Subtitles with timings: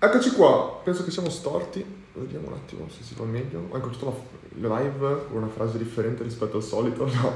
[0.00, 1.84] Eccoci qua, penso che siamo storti.
[2.12, 3.66] Vediamo un attimo se si fa meglio.
[3.68, 4.26] Ho incominciato
[4.60, 7.04] la live con una frase differente rispetto al solito.
[7.10, 7.34] No.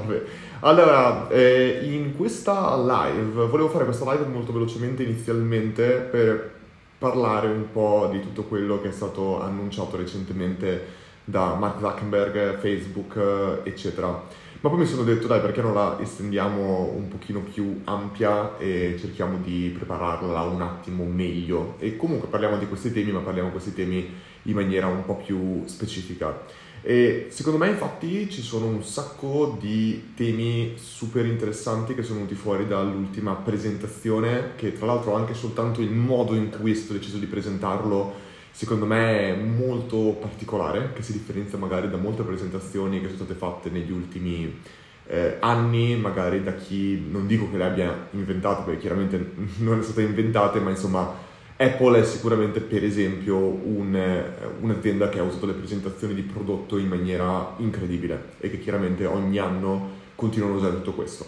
[0.61, 6.53] Allora, eh, in questa live, volevo fare questa live molto velocemente inizialmente per
[6.97, 13.61] parlare un po' di tutto quello che è stato annunciato recentemente da Mark Zuckerberg, Facebook,
[13.63, 14.23] eccetera.
[14.63, 18.95] Ma poi mi sono detto, dai, perché non la estendiamo un pochino più ampia e
[18.97, 21.75] cerchiamo di prepararla un attimo meglio.
[21.79, 24.09] E comunque parliamo di questi temi, ma parliamo di questi temi
[24.43, 26.45] in maniera un po' più specifica.
[26.81, 32.35] E secondo me infatti ci sono un sacco di temi super interessanti che sono venuti
[32.35, 37.17] fuori dall'ultima presentazione, che tra l'altro anche soltanto il modo in cui è stato deciso
[37.17, 43.17] di presentarlo secondo me molto particolare, che si differenzia magari da molte presentazioni che sono
[43.17, 44.61] state fatte negli ultimi
[45.07, 49.81] eh, anni, magari da chi non dico che le abbia inventate, perché chiaramente non è
[49.81, 54.23] stata inventate, ma insomma Apple è sicuramente per esempio un,
[54.61, 59.39] un'azienda che ha usato le presentazioni di prodotto in maniera incredibile e che chiaramente ogni
[59.39, 61.25] anno continuano a usare tutto questo.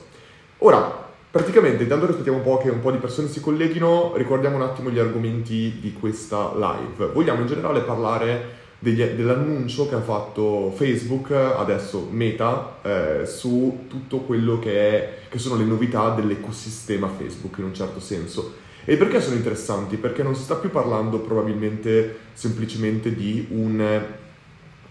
[0.59, 1.04] Ora,
[1.35, 4.89] Praticamente, intanto aspettiamo un po' che un po' di persone si colleghino, ricordiamo un attimo
[4.89, 7.07] gli argomenti di questa live.
[7.07, 14.19] Vogliamo in generale parlare degli, dell'annuncio che ha fatto Facebook, adesso Meta, eh, su tutto
[14.19, 18.53] quello che, è, che sono le novità dell'ecosistema Facebook in un certo senso.
[18.85, 19.97] E perché sono interessanti?
[19.97, 24.03] Perché non si sta più parlando probabilmente semplicemente di un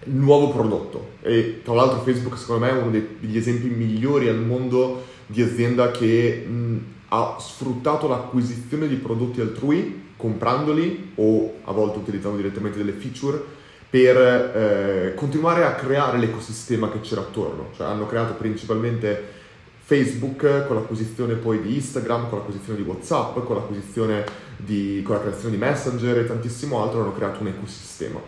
[0.05, 1.13] nuovo prodotto.
[1.23, 5.91] E tra l'altro Facebook secondo me è uno degli esempi migliori al mondo di azienda
[5.91, 6.77] che mh,
[7.09, 13.43] ha sfruttato l'acquisizione di prodotti altrui comprandoli o a volte utilizzando direttamente delle feature
[13.91, 17.69] per eh, continuare a creare l'ecosistema che c'era attorno.
[17.77, 19.43] Cioè hanno creato principalmente
[19.85, 24.25] Facebook con l'acquisizione poi di Instagram, con l'acquisizione di WhatsApp, con l'acquisizione
[24.57, 28.19] di, con la creazione di Messenger e tantissimo altro hanno creato un ecosistema.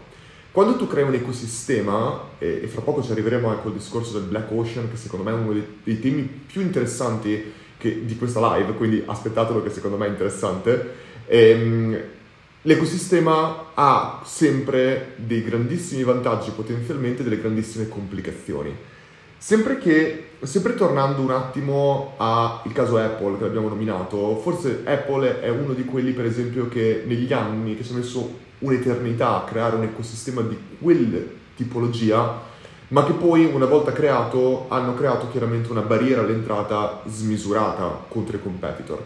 [0.57, 4.23] Quando tu crei un ecosistema, e, e fra poco ci arriveremo anche al discorso del
[4.23, 8.57] Black Ocean, che secondo me è uno dei, dei temi più interessanti che, di questa
[8.57, 10.95] live, quindi aspettatelo che secondo me è interessante,
[11.27, 12.01] ehm,
[12.63, 18.75] l'ecosistema ha sempre dei grandissimi vantaggi, potenzialmente delle grandissime complicazioni.
[19.37, 25.51] Sempre che, sempre tornando un attimo al caso Apple che l'abbiamo nominato, forse Apple è
[25.51, 29.77] uno di quelli per esempio che negli anni che ci ha messo un'eternità a creare
[29.77, 31.19] un ecosistema di quella
[31.57, 32.41] tipologia,
[32.89, 38.43] ma che poi una volta creato hanno creato chiaramente una barriera all'entrata smisurata contro i
[38.43, 39.03] competitor.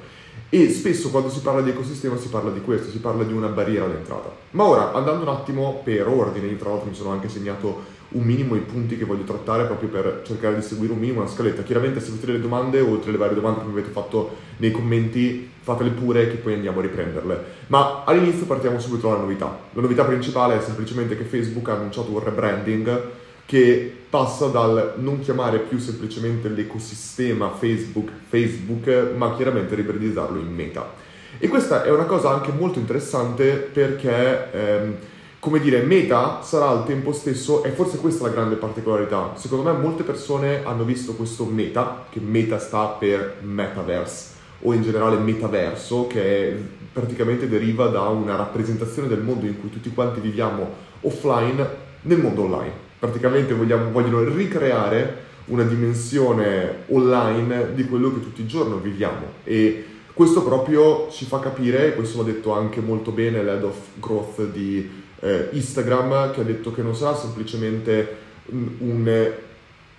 [0.53, 3.47] E spesso quando si parla di ecosistema si parla di questo, si parla di una
[3.47, 4.33] barriera all'entrata.
[4.51, 8.57] Ma ora, andando un attimo per ordine, tra l'altro mi sono anche segnato un minimo
[8.57, 11.63] i punti che voglio trattare proprio per cercare di seguire un minimo una scaletta.
[11.63, 15.49] Chiaramente se avete delle domande, oltre alle varie domande che mi avete fatto nei commenti,
[15.73, 17.45] fatele pure che poi andiamo a riprenderle.
[17.69, 19.59] Ma all'inizio partiamo subito dalla novità.
[19.73, 23.03] La novità principale è semplicemente che Facebook ha annunciato un rebranding
[23.47, 30.93] che passa dal non chiamare più semplicemente l'ecosistema Facebook Facebook, ma chiaramente ribrandizarlo in Meta.
[31.39, 34.53] E questa è una cosa anche molto interessante perché...
[34.53, 34.97] Ehm,
[35.41, 39.33] come dire, meta sarà al tempo stesso, e forse questa è la grande particolarità.
[39.37, 44.83] Secondo me molte persone hanno visto questo meta, che meta sta per metaverse, o in
[44.83, 46.57] generale metaverso, che
[46.93, 50.69] praticamente deriva da una rappresentazione del mondo in cui tutti quanti viviamo
[51.03, 51.69] offline
[52.03, 52.89] nel mondo online.
[52.99, 59.85] Praticamente vogliamo, vogliono ricreare una dimensione online di quello che tutti i giorni viviamo e
[60.13, 64.89] questo proprio ci fa capire, questo l'ha detto anche molto bene l'head of growth di
[65.21, 68.17] eh, Instagram che ha detto che non sarà semplicemente
[68.47, 69.33] un, un,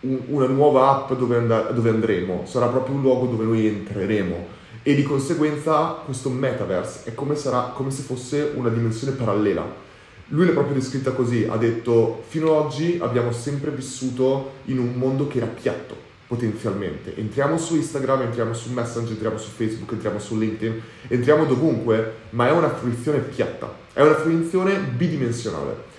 [0.01, 4.95] una nuova app dove, and- dove andremo, sarà proprio un luogo dove noi entreremo e
[4.95, 9.89] di conseguenza questo metaverse è come, sarà, come se fosse una dimensione parallela.
[10.29, 14.93] Lui l'ha proprio descritta così, ha detto fino ad oggi abbiamo sempre vissuto in un
[14.93, 15.95] mondo che era piatto,
[16.25, 17.15] potenzialmente.
[17.15, 22.47] Entriamo su Instagram, entriamo su Messenger, entriamo su Facebook, entriamo su LinkedIn, entriamo dovunque, ma
[22.47, 25.89] è una fruizione piatta, è una fruizione bidimensionale.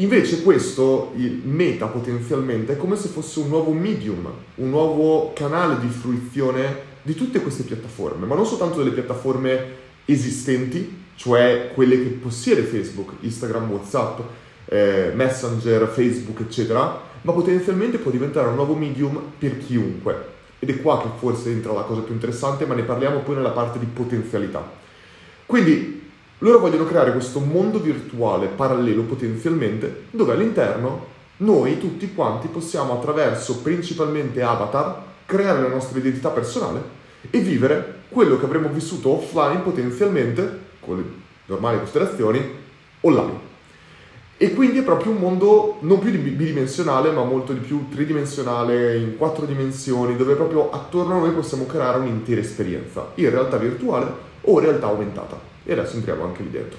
[0.00, 5.80] Invece questo, il meta potenzialmente, è come se fosse un nuovo medium, un nuovo canale
[5.80, 12.10] di fruizione di tutte queste piattaforme, ma non soltanto delle piattaforme esistenti, cioè quelle che
[12.10, 14.20] possiede Facebook, Instagram, Whatsapp,
[14.66, 20.36] eh, Messenger, Facebook, eccetera, ma potenzialmente può diventare un nuovo medium per chiunque.
[20.60, 23.50] Ed è qua che forse entra la cosa più interessante, ma ne parliamo poi nella
[23.50, 24.64] parte di potenzialità.
[25.44, 25.97] Quindi
[26.38, 33.58] loro vogliono creare questo mondo virtuale parallelo potenzialmente, dove all'interno noi tutti quanti possiamo attraverso
[33.58, 36.96] principalmente avatar creare la nostra identità personale
[37.30, 41.04] e vivere quello che avremmo vissuto offline potenzialmente con le
[41.46, 42.40] normali costellazioni,
[43.00, 43.47] online.
[44.40, 49.16] E quindi è proprio un mondo non più bidimensionale, ma molto di più tridimensionale, in
[49.16, 54.06] quattro dimensioni, dove proprio attorno a noi possiamo creare un'intera esperienza, in realtà virtuale
[54.42, 55.40] o realtà aumentata.
[55.64, 56.78] E adesso entriamo anche lì dentro.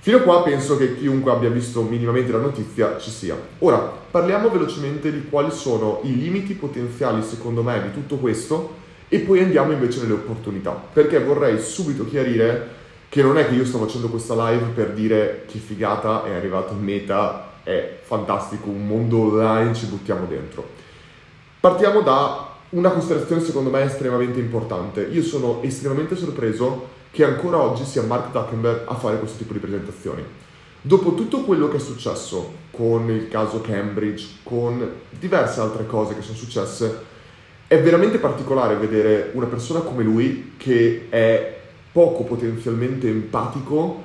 [0.00, 3.34] Fino a qua penso che chiunque abbia visto minimamente la notizia ci sia.
[3.60, 8.74] Ora, parliamo velocemente di quali sono i limiti potenziali, secondo me, di tutto questo
[9.08, 12.68] e poi andiamo invece nelle opportunità, perché vorrei subito chiarire
[13.08, 16.72] che non è che io sto facendo questa live per dire che figata è arrivato
[16.72, 20.68] in meta, è fantastico, un mondo online, ci buttiamo dentro.
[21.60, 25.02] Partiamo da una considerazione secondo me estremamente importante.
[25.02, 29.58] Io sono estremamente sorpreso che ancora oggi sia Mark Zuckerberg a fare questo tipo di
[29.60, 30.22] presentazioni.
[30.82, 34.88] Dopo tutto quello che è successo con il caso Cambridge, con
[35.18, 37.14] diverse altre cose che sono successe,
[37.66, 41.55] è veramente particolare vedere una persona come lui che è
[41.96, 44.02] poco potenzialmente empatico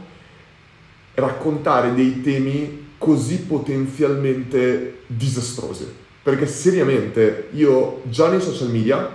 [1.15, 5.91] raccontare dei temi così potenzialmente disastrosi.
[6.23, 9.09] Perché seriamente io già nei social media,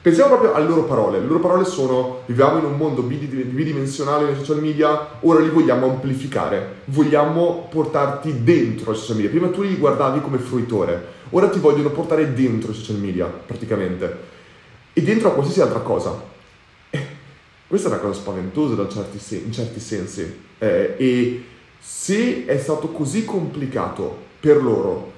[0.00, 4.36] pensiamo proprio alle loro parole, le loro parole sono viviamo in un mondo bidimensionale nei
[4.36, 9.30] social media, ora li vogliamo amplificare, vogliamo portarti dentro i social media.
[9.30, 14.16] Prima tu li guardavi come fruitore, ora ti vogliono portare dentro i social media praticamente
[14.94, 16.31] e dentro a qualsiasi altra cosa.
[17.72, 20.40] Questa è una cosa spaventosa certi sen- in certi sensi.
[20.58, 21.44] Eh, e
[21.78, 25.10] se è stato così complicato per loro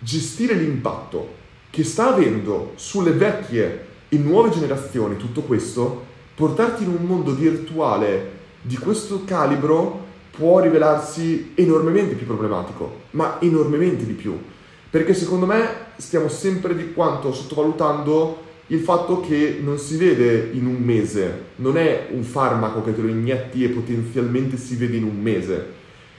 [0.00, 1.34] gestire l'impatto
[1.70, 6.04] che sta avendo sulle vecchie e nuove generazioni tutto questo,
[6.34, 14.04] portarti in un mondo virtuale di questo calibro può rivelarsi enormemente più problematico, ma enormemente
[14.04, 14.36] di più.
[14.90, 20.64] Perché secondo me stiamo sempre di quanto sottovalutando il fatto che non si vede in
[20.66, 25.04] un mese, non è un farmaco che te lo inietti e potenzialmente si vede in
[25.04, 25.78] un mese,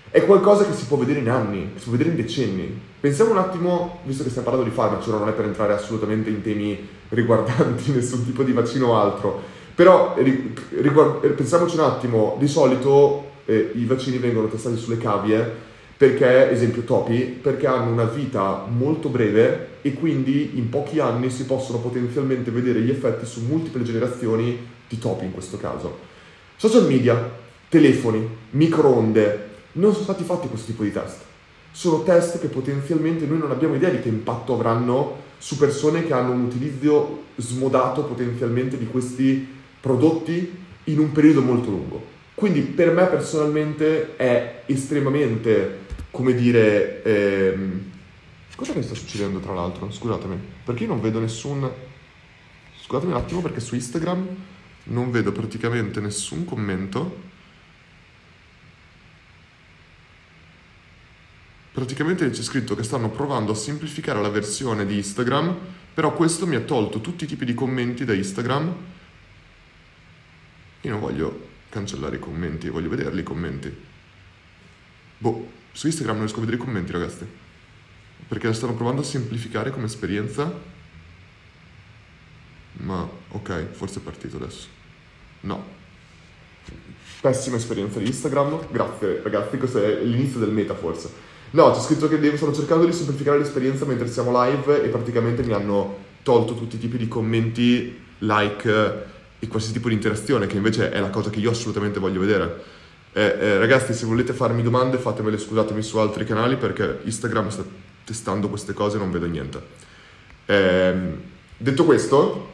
[0.09, 2.79] è qualcosa che si può vedere in anni, si può vedere in decenni.
[2.99, 6.29] Pensiamo un attimo, visto che stiamo parlando di farmaci, ora non è per entrare assolutamente
[6.29, 6.77] in temi
[7.09, 9.41] riguardanti nessun tipo di vaccino o altro,
[9.73, 15.69] però riguard- pensiamoci un attimo, di solito eh, i vaccini vengono testati sulle cavie
[16.01, 21.45] perché, esempio topi, perché hanno una vita molto breve e quindi in pochi anni si
[21.45, 24.57] possono potenzialmente vedere gli effetti su multiple generazioni
[24.89, 25.99] di topi in questo caso.
[26.55, 27.31] Social media,
[27.69, 31.19] telefoni, microonde, non sono stati fatti questo tipo di test.
[31.69, 36.13] Sono test che potenzialmente noi non abbiamo idea di che impatto avranno su persone che
[36.13, 39.47] hanno un utilizzo smodato potenzialmente di questi
[39.79, 40.51] prodotti
[40.85, 42.09] in un periodo molto lungo.
[42.33, 47.03] Quindi per me personalmente è estremamente come dire...
[47.03, 47.89] Ehm...
[48.55, 49.89] Cosa che sta succedendo tra l'altro?
[49.91, 51.69] Scusatemi, perché io non vedo nessun...
[52.79, 54.27] Scusatemi un attimo perché su Instagram
[54.83, 57.29] non vedo praticamente nessun commento.
[61.71, 65.57] Praticamente c'è scritto che stanno provando a semplificare la versione di Instagram,
[65.93, 68.75] però questo mi ha tolto tutti i tipi di commenti da Instagram.
[70.81, 73.73] Io non voglio cancellare i commenti, voglio vederli i commenti.
[75.17, 77.25] Boh, su Instagram non riesco a vedere i commenti, ragazzi.
[78.27, 80.51] Perché la stanno provando a semplificare come esperienza.
[82.73, 84.67] Ma ok, forse è partito adesso.
[85.41, 85.79] No.
[87.21, 88.71] Pessima esperienza di Instagram.
[88.71, 91.29] Grazie, ragazzi, questo è l'inizio del meta, forse.
[91.51, 95.53] No, c'è scritto che stanno cercando di semplificare l'esperienza mentre siamo live e praticamente mi
[95.53, 100.91] hanno tolto tutti i tipi di commenti, like e qualsiasi tipo di interazione, che invece
[100.91, 102.79] è la cosa che io assolutamente voglio vedere.
[103.13, 107.63] Eh, eh, ragazzi, se volete farmi domande, fatemele, scusatemi, su altri canali perché Instagram sta
[108.05, 109.61] testando queste cose e non vedo niente.
[110.45, 110.93] Eh,
[111.57, 112.49] detto questo,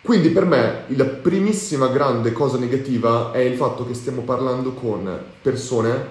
[0.00, 5.20] quindi per me la primissima grande cosa negativa è il fatto che stiamo parlando con
[5.42, 6.06] persone,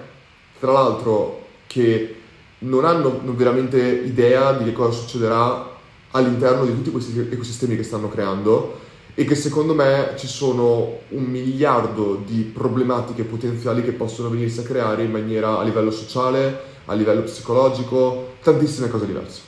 [0.60, 2.14] tra l'altro, che
[2.58, 5.74] non hanno veramente idea di che cosa succederà
[6.12, 8.84] all'interno di tutti questi ecosistemi che stanno creando
[9.18, 14.62] e che secondo me ci sono un miliardo di problematiche potenziali che possono venirsi a
[14.62, 19.40] creare in maniera a livello sociale, a livello psicologico, tantissime cose diverse.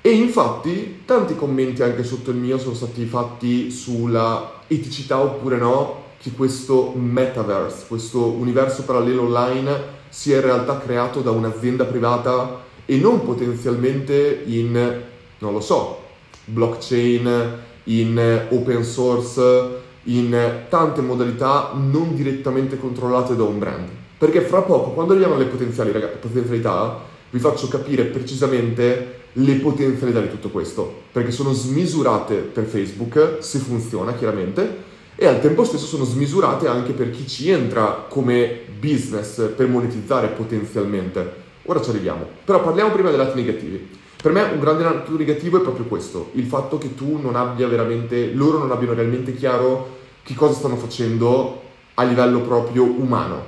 [0.00, 6.02] E infatti tanti commenti anche sotto il mio sono stati fatti sulla eticità oppure no
[6.20, 12.96] che questo metaverse, questo universo parallelo online sia in realtà creato da un'azienda privata e
[12.96, 15.00] non potenzialmente in,
[15.38, 16.02] non lo so,
[16.46, 17.68] blockchain,
[17.98, 20.36] in open source, in
[20.68, 23.88] tante modalità non direttamente controllate da un brand.
[24.16, 30.50] Perché fra poco, quando arriviamo alle potenzialità, vi faccio capire precisamente le potenzialità di tutto
[30.50, 36.66] questo, perché sono smisurate per Facebook, se funziona chiaramente, e al tempo stesso sono smisurate
[36.66, 41.48] anche per chi ci entra come business per monetizzare potenzialmente.
[41.64, 43.98] Ora ci arriviamo, però parliamo prima dei lati negativi.
[44.20, 47.66] Per me un grande lato negativo è proprio questo, il fatto che tu non abbia
[47.66, 51.62] veramente, loro non abbiano realmente chiaro che cosa stanno facendo
[51.94, 53.42] a livello proprio umano.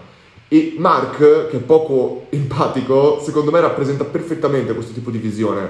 [0.49, 1.19] E Mark,
[1.51, 5.69] che è poco empatico, secondo me rappresenta perfettamente questo tipo di visione.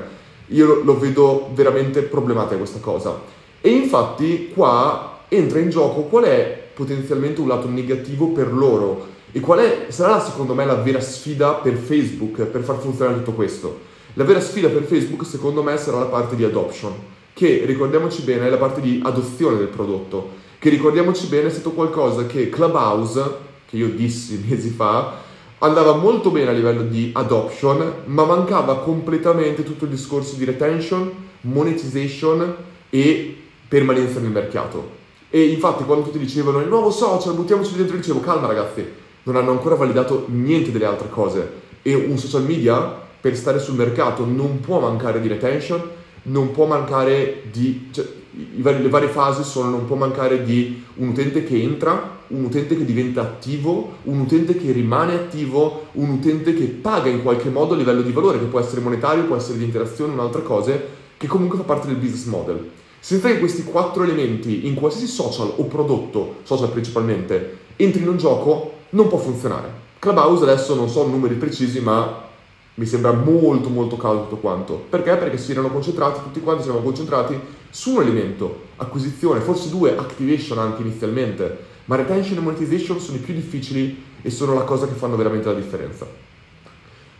[0.48, 3.20] Io lo, lo vedo veramente problematica questa cosa.
[3.60, 9.40] E infatti qua entra in gioco qual è potenzialmente un lato negativo per loro e
[9.40, 13.90] qual è, sarà secondo me la vera sfida per Facebook per far funzionare tutto questo.
[14.14, 16.92] La vera sfida per Facebook secondo me sarà la parte di adoption,
[17.32, 21.70] che ricordiamoci bene è la parte di adozione del prodotto, che ricordiamoci bene è stato
[21.70, 23.22] qualcosa che Clubhouse,
[23.66, 25.14] che io dissi mesi fa,
[25.58, 31.10] andava molto bene a livello di adoption, ma mancava completamente tutto il discorso di retention,
[31.42, 32.54] monetization
[32.90, 35.00] e permanenza nel mercato.
[35.30, 38.86] E infatti quando tutti dicevano il nuovo social, buttiamoci dentro, dicevo calma ragazzi,
[39.22, 41.60] non hanno ancora validato niente delle altre cose.
[41.80, 45.80] E un social media, per stare sul mercato, non può mancare di retention,
[46.24, 47.88] non può mancare di...
[47.92, 52.76] Cioè, le varie fasi sono non può mancare di un utente che entra, un utente
[52.76, 57.74] che diventa attivo, un utente che rimane attivo, un utente che paga in qualche modo
[57.74, 60.72] a livello di valore, che può essere monetario, può essere di interazione, un'altra cosa,
[61.16, 62.70] che comunque fa parte del business model.
[62.98, 68.72] Senza che questi quattro elementi in qualsiasi social o prodotto, social principalmente, entrino in gioco,
[68.90, 69.68] non può funzionare.
[69.98, 72.30] Clubhouse adesso non so numeri precisi, ma
[72.74, 74.74] mi sembra molto molto caldo tutto quanto.
[74.88, 75.16] Perché?
[75.16, 77.38] Perché si erano concentrati, tutti quanti si erano concentrati
[77.68, 83.20] su un elemento, acquisizione, forse due, activation anche inizialmente, ma retention e monetization sono i
[83.20, 86.06] più difficili e sono la cosa che fanno veramente la differenza.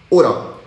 [0.08, 0.58] Ora,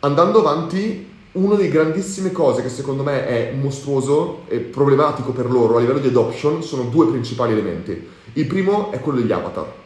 [0.00, 5.76] andando avanti, una delle grandissime cose che secondo me è mostruoso e problematico per loro
[5.76, 8.08] a livello di adoption sono due principali elementi.
[8.32, 9.84] Il primo è quello degli avatar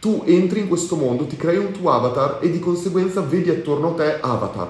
[0.00, 3.90] tu entri in questo mondo, ti crei un tuo avatar e di conseguenza vedi attorno
[3.90, 4.68] a te avatar.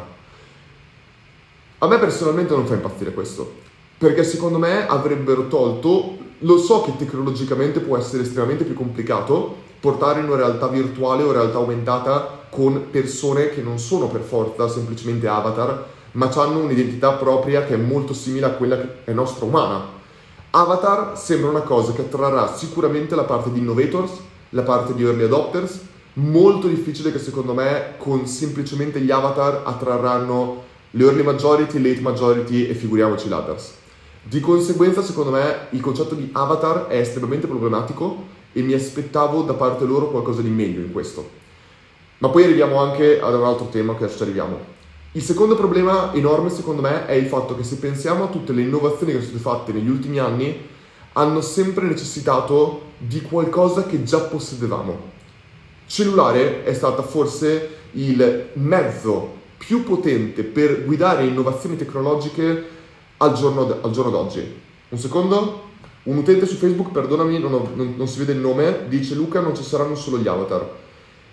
[1.79, 3.53] A me personalmente non fa impazzire questo,
[3.99, 10.21] perché secondo me avrebbero tolto, lo so che tecnologicamente può essere estremamente più complicato portare
[10.21, 15.29] in una realtà virtuale o realtà aumentata con persone che non sono per forza semplicemente
[15.29, 19.97] avatar, ma hanno un'identità propria che è molto simile a quella che è nostra umana.
[20.51, 24.13] Avatar sembra una cosa che attrarrà sicuramente la parte di innovators,
[24.51, 25.81] la parte di early adopters,
[26.15, 32.67] molto difficile che secondo me con semplicemente gli avatar attrarranno le early majority, late majority
[32.67, 33.75] e figuriamoci ladders.
[34.23, 39.55] Di conseguenza, secondo me, il concetto di avatar è estremamente problematico e mi aspettavo da
[39.55, 41.29] parte loro qualcosa di meglio in questo.
[42.19, 44.77] Ma poi arriviamo anche ad un altro tema che adesso ci arriviamo.
[45.13, 48.63] Il secondo problema enorme, secondo me, è il fatto che se pensiamo a tutte le
[48.63, 50.67] innovazioni che sono state fatte negli ultimi anni,
[51.13, 55.17] hanno sempre necessitato di qualcosa che già possedevamo.
[55.87, 62.65] Cellulare è stata forse il mezzo più potente per guidare innovazioni tecnologiche
[63.19, 64.61] al giorno, al giorno d'oggi.
[64.91, 65.67] Un secondo?
[66.05, 69.41] Un utente su Facebook, perdonami, non, ho, non, non si vede il nome, dice Luca
[69.41, 70.69] non ci saranno solo gli avatar.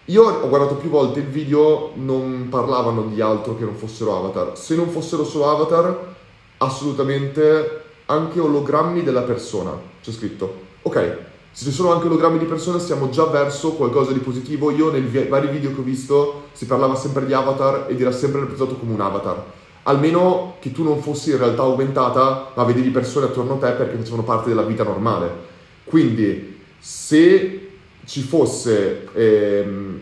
[0.05, 4.57] Io ho guardato più volte il video, non parlavano di altro che non fossero avatar.
[4.57, 6.13] Se non fossero solo avatar,
[6.57, 10.63] assolutamente anche ologrammi della persona, c'è scritto.
[10.83, 11.17] Ok,
[11.55, 14.71] se ci sono anche ologrammi di persone siamo già verso qualcosa di positivo.
[14.71, 18.41] Io nei vari video che ho visto si parlava sempre di avatar ed era sempre
[18.41, 19.41] rappresentato come un avatar.
[19.83, 23.95] Almeno che tu non fossi in realtà aumentata, ma vedevi persone attorno a te perché
[23.95, 25.31] facevano parte della vita normale.
[25.85, 27.69] Quindi, se
[28.03, 29.99] ci fosse ehm,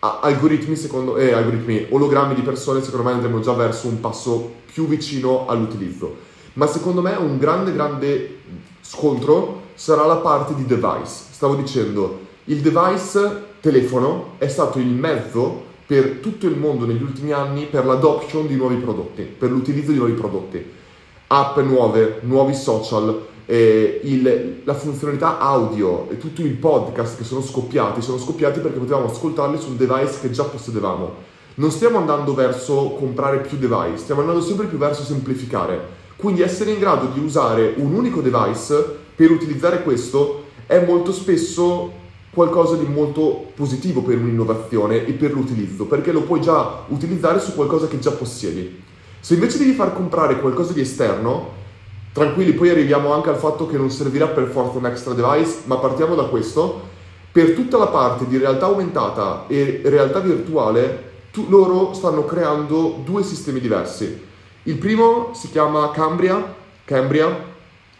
[0.00, 4.86] algoritmi, secondo, eh, algoritmi, ologrammi di persone, secondo me andremo già verso un passo più
[4.86, 6.16] vicino all'utilizzo.
[6.54, 8.40] Ma secondo me un grande, grande
[8.82, 11.24] scontro sarà la parte di device.
[11.30, 17.32] Stavo dicendo, il device telefono è stato il mezzo per tutto il mondo negli ultimi
[17.32, 20.64] anni per l'adoption di nuovi prodotti, per l'utilizzo di nuovi prodotti.
[21.28, 27.42] App nuove, nuovi social, eh, il, la funzionalità audio e tutti i podcast che sono
[27.42, 31.30] scoppiati, sono scoppiati perché potevamo ascoltarli su un device che già possedevamo.
[31.54, 36.00] Non stiamo andando verso comprare più device, stiamo andando sempre più verso semplificare.
[36.16, 42.00] Quindi essere in grado di usare un unico device per utilizzare questo è molto spesso
[42.32, 47.54] qualcosa di molto positivo per un'innovazione e per l'utilizzo, perché lo puoi già utilizzare su
[47.54, 48.82] qualcosa che già possiedi.
[49.20, 51.50] Se invece devi far comprare qualcosa di esterno,
[52.12, 55.76] tranquilli, poi arriviamo anche al fatto che non servirà per forza un extra device, ma
[55.76, 56.90] partiamo da questo.
[57.30, 63.22] Per tutta la parte di realtà aumentata e realtà virtuale, tu, loro stanno creando due
[63.22, 64.20] sistemi diversi.
[64.64, 66.54] Il primo si chiama Cambria,
[66.84, 67.51] Cambria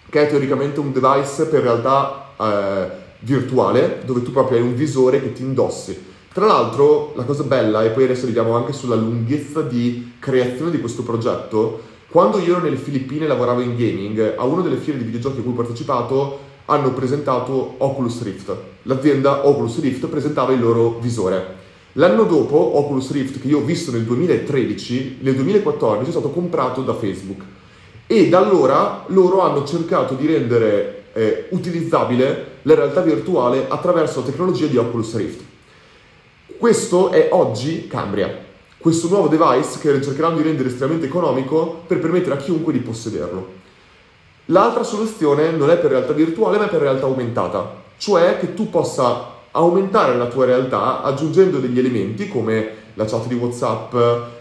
[0.08, 5.20] che è teoricamente un device per realtà eh, virtuale dove tu proprio hai un visore
[5.20, 6.10] che ti indossi.
[6.32, 10.80] Tra l'altro, la cosa bella, e poi adesso arriviamo anche sulla lunghezza di creazione di
[10.80, 14.98] questo progetto, quando io ero nelle Filippine e lavoravo in gaming, a una delle fiere
[14.98, 18.54] di videogiochi a cui ho partecipato hanno presentato Oculus Rift.
[18.82, 21.60] L'azienda Oculus Rift presentava il loro visore.
[21.94, 26.80] L'anno dopo, Oculus Rift, che io ho visto nel 2013, nel 2014 è stato comprato
[26.80, 27.42] da Facebook.
[28.12, 34.26] E da allora loro hanno cercato di rendere eh, utilizzabile la realtà virtuale attraverso la
[34.26, 35.40] tecnologia di Oculus Rift.
[36.58, 38.30] Questo è oggi Cambria,
[38.76, 43.48] questo nuovo device che cercheranno di rendere estremamente economico per permettere a chiunque di possederlo.
[44.44, 48.68] L'altra soluzione non è per realtà virtuale ma è per realtà aumentata, cioè che tu
[48.68, 53.94] possa aumentare la tua realtà aggiungendo degli elementi come la chat di WhatsApp,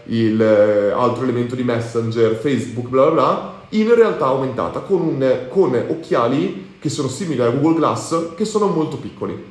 [0.08, 5.74] il eh, elemento di Messenger, Facebook, bla bla bla, in realtà aumentata con, un, con
[5.74, 9.50] occhiali che sono simili a Google Glass che sono molto piccoli.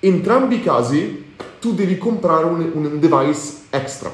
[0.00, 4.12] Entrambi i casi tu devi comprare un, un device extra,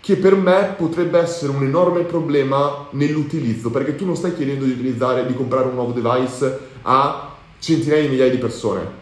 [0.00, 4.70] che per me potrebbe essere un enorme problema nell'utilizzo, perché tu non stai chiedendo di
[4.70, 8.98] utilizzare, di comprare un nuovo device a centinaia di migliaia di persone.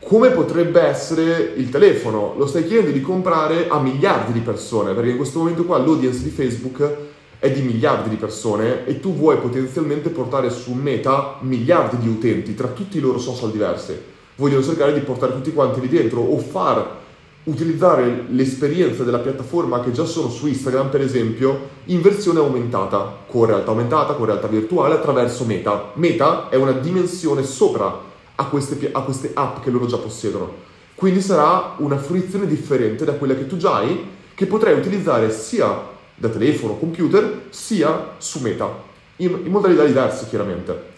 [0.00, 2.34] Come potrebbe essere il telefono?
[2.36, 6.24] Lo stai chiedendo di comprare a miliardi di persone, perché in questo momento qua l'audience
[6.24, 7.12] di Facebook
[7.44, 12.54] è di miliardi di persone e tu vuoi potenzialmente portare su Meta miliardi di utenti
[12.54, 13.94] tra tutti i loro social diversi
[14.36, 17.02] vogliono cercare di portare tutti quanti lì dentro o far
[17.44, 23.44] utilizzare l'esperienza della piattaforma che già sono su Instagram, per esempio, in versione aumentata, con
[23.44, 25.90] realtà aumentata, con realtà virtuale, attraverso Meta.
[25.96, 28.00] Meta è una dimensione sopra
[28.36, 30.50] a queste, a queste app che loro già possiedono.
[30.94, 35.92] Quindi sarà una fruizione differente da quella che tu già hai, che potrai utilizzare sia
[36.14, 38.82] da telefono, computer, sia su Meta,
[39.16, 40.92] in, in modalità diverse chiaramente.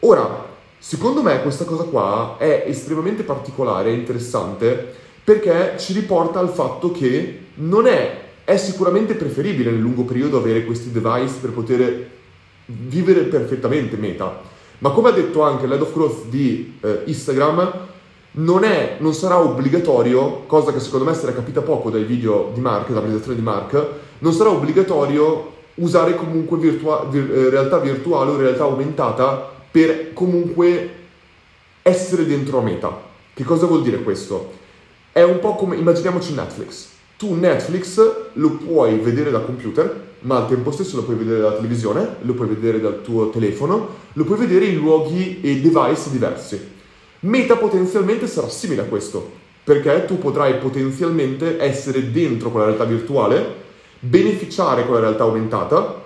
[0.00, 4.94] Ora, Secondo me questa cosa qua è estremamente particolare e interessante
[5.24, 10.64] perché ci riporta al fatto che non è, è sicuramente preferibile nel lungo periodo avere
[10.64, 12.10] questi device per poter
[12.66, 14.40] vivere perfettamente meta.
[14.78, 17.72] Ma come ha detto anche l'head of growth di eh, Instagram,
[18.32, 22.60] non, è, non, sarà obbligatorio, cosa che secondo me sarà capita poco dai video di
[22.60, 23.86] Mark, dalla presentazione di Mark,
[24.18, 30.90] non sarà obbligatorio usare comunque virtua- vir- eh, realtà virtuale o realtà aumentata per comunque
[31.82, 33.02] essere dentro a meta.
[33.34, 34.52] Che cosa vuol dire questo?
[35.12, 36.88] È un po' come, immaginiamoci Netflix.
[37.16, 41.56] Tu Netflix lo puoi vedere da computer, ma al tempo stesso lo puoi vedere dalla
[41.56, 46.60] televisione, lo puoi vedere dal tuo telefono, lo puoi vedere in luoghi e device diversi.
[47.20, 49.30] Meta potenzialmente sarà simile a questo,
[49.64, 53.64] perché tu potrai potenzialmente essere dentro quella realtà virtuale,
[54.08, 56.02] beneficiare con la realtà aumentata,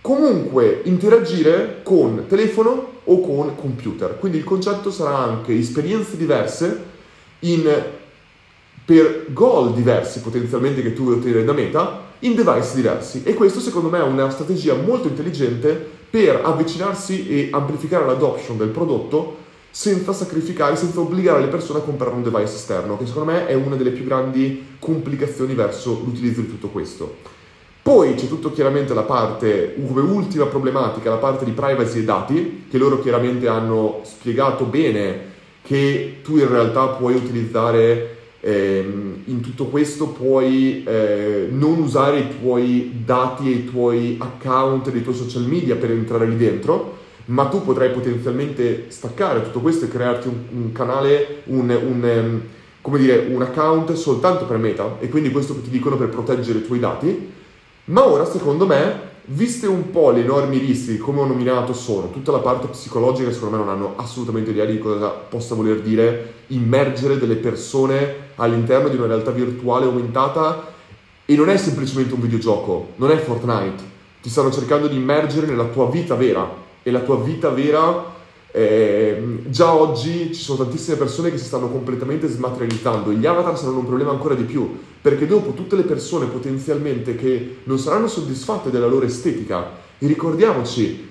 [0.00, 4.18] comunque interagire con telefono o con computer.
[4.18, 6.84] Quindi il concetto sarà anche esperienze diverse
[7.40, 7.84] in,
[8.84, 13.60] per goal diversi potenzialmente che tu vuoi ottenere da meta in device diversi e questo
[13.60, 20.12] secondo me è una strategia molto intelligente per avvicinarsi e amplificare l'adoption del prodotto senza
[20.12, 23.76] sacrificare, senza obbligare le persone a comprare un device esterno, che secondo me è una
[23.76, 27.36] delle più grandi complicazioni verso l'utilizzo di tutto questo.
[27.82, 32.66] Poi c'è tutto chiaramente la parte, come ultima problematica, la parte di privacy e dati,
[32.70, 39.66] che loro chiaramente hanno spiegato bene che tu in realtà puoi utilizzare ehm, in tutto
[39.66, 45.42] questo, puoi eh, non usare i tuoi dati e i tuoi account dei tuoi social
[45.42, 50.62] media per entrare lì dentro, ma tu potrai potenzialmente staccare tutto questo e crearti un,
[50.62, 52.40] un canale, un, un,
[52.80, 56.60] come dire, un account soltanto per Meta e quindi questo che ti dicono per proteggere
[56.60, 57.36] i tuoi dati
[57.88, 62.32] ma ora, secondo me, viste un po' gli enormi rischi, come ho nominato sono, tutta
[62.32, 67.18] la parte psicologica, secondo me non hanno assolutamente idea di cosa possa voler dire immergere
[67.18, 70.72] delle persone all'interno di una realtà virtuale aumentata
[71.24, 73.82] e non è semplicemente un videogioco, non è Fortnite,
[74.22, 76.50] ti stanno cercando di immergere nella tua vita vera
[76.82, 78.16] e la tua vita vera
[78.50, 83.12] eh, già oggi ci sono tantissime persone che si stanno completamente smaterializzando.
[83.12, 87.58] Gli avatar saranno un problema ancora di più, perché dopo tutte le persone potenzialmente che
[87.64, 91.06] non saranno soddisfatte della loro estetica, e ricordiamoci,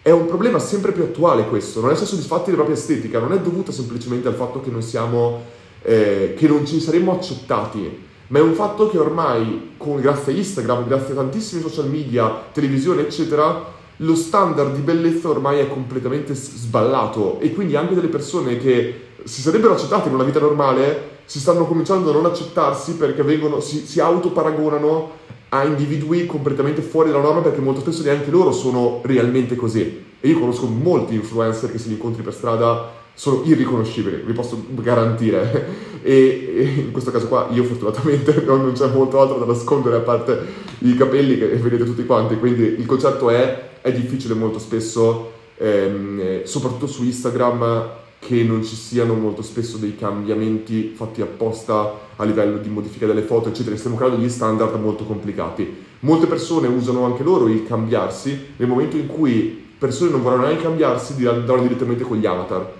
[0.00, 3.40] è un problema sempre più attuale questo, non essere soddisfatti della propria estetica non è
[3.40, 5.42] dovuta semplicemente al fatto che non siamo,
[5.82, 10.36] eh, che non ci saremmo accettati, ma è un fatto che ormai, con, grazie a
[10.36, 16.34] Instagram, grazie a tantissimi social media, televisione, eccetera, lo standard di bellezza ormai è completamente
[16.34, 21.40] sballato e quindi anche delle persone che si sarebbero accettate in una vita normale si
[21.40, 27.22] stanno cominciando a non accettarsi perché vengono, si, si autoparagonano a individui completamente fuori dalla
[27.22, 30.04] norma perché molto spesso neanche loro sono realmente così.
[30.20, 34.64] e io conosco molti influencer che se li incontri per strada sono irriconoscibili, vi posso
[34.68, 35.86] garantire.
[36.00, 40.00] E, e, in questo caso qua io fortunatamente non c'è molto altro da nascondere a
[40.00, 40.40] parte
[40.78, 46.44] i capelli che vedete tutti quanti, quindi il concetto è, è difficile molto spesso, ehm,
[46.44, 52.58] soprattutto su Instagram, che non ci siano molto spesso dei cambiamenti fatti apposta a livello
[52.58, 53.76] di modifica delle foto, eccetera.
[53.76, 55.86] Stiamo creando degli standard molto complicati.
[56.00, 60.62] Molte persone usano anche loro il cambiarsi nel momento in cui persone non vorranno neanche
[60.62, 62.77] cambiarsi, andranno direttamente con gli avatar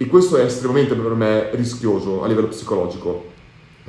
[0.00, 3.26] e questo è estremamente per me rischioso a livello psicologico.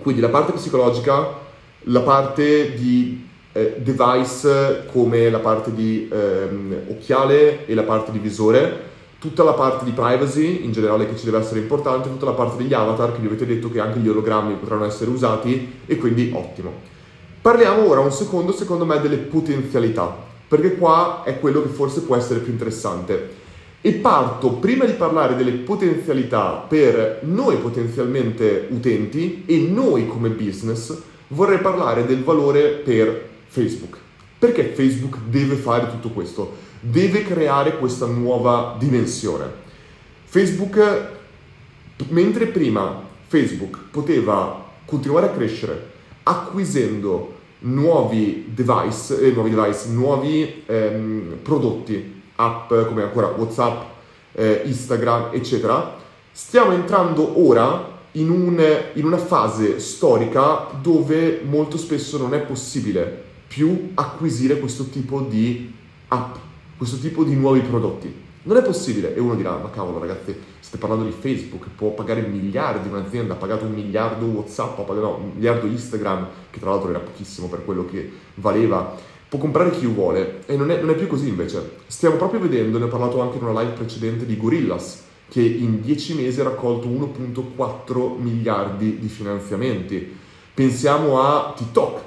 [0.02, 1.38] Quindi la parte psicologica,
[1.84, 8.18] la parte di eh, device come la parte di ehm, occhiale e la parte di
[8.18, 8.88] visore,
[9.20, 12.58] tutta la parte di privacy in generale che ci deve essere importante, tutta la parte
[12.58, 16.32] degli avatar che vi avete detto che anche gli ologrammi potranno essere usati e quindi
[16.34, 16.74] ottimo.
[17.40, 20.14] Parliamo ora un secondo, secondo me, delle potenzialità,
[20.48, 23.48] perché qua è quello che forse può essere più interessante
[23.82, 31.02] e parto prima di parlare delle potenzialità per noi potenzialmente utenti e noi come business,
[31.28, 33.98] vorrei parlare del valore per Facebook.
[34.38, 36.68] Perché Facebook deve fare tutto questo?
[36.82, 39.46] Deve creare questa nuova dimensione.
[40.26, 41.08] Facebook,
[42.10, 51.38] mentre prima Facebook poteva continuare a crescere acquisendo nuovi device, eh, nuovi, device, nuovi ehm,
[51.42, 53.82] prodotti app come ancora WhatsApp,
[54.34, 55.98] eh, Instagram, eccetera,
[56.32, 63.28] stiamo entrando ora in, un, in una fase storica dove molto spesso non è possibile
[63.48, 65.74] più acquisire questo tipo di
[66.08, 66.36] app,
[66.78, 68.28] questo tipo di nuovi prodotti.
[68.44, 69.14] Non è possibile.
[69.14, 73.38] E uno dirà, ma cavolo ragazzi, state parlando di Facebook, può pagare miliardi un'azienda, ha
[73.38, 77.48] pagato un miliardo WhatsApp, ha pagato no, un miliardo Instagram, che tra l'altro era pochissimo
[77.48, 78.96] per quello che valeva
[79.30, 81.78] può comprare chi vuole e non è, non è, più così invece.
[81.88, 85.82] Stiamo proprio vedendo, ne ho parlato anche in una live precedente di Gorillas, che in
[85.82, 90.18] 10 mesi ha raccolto 1.4 miliardi di finanziamenti.
[90.54, 92.02] Pensiamo a TikTok,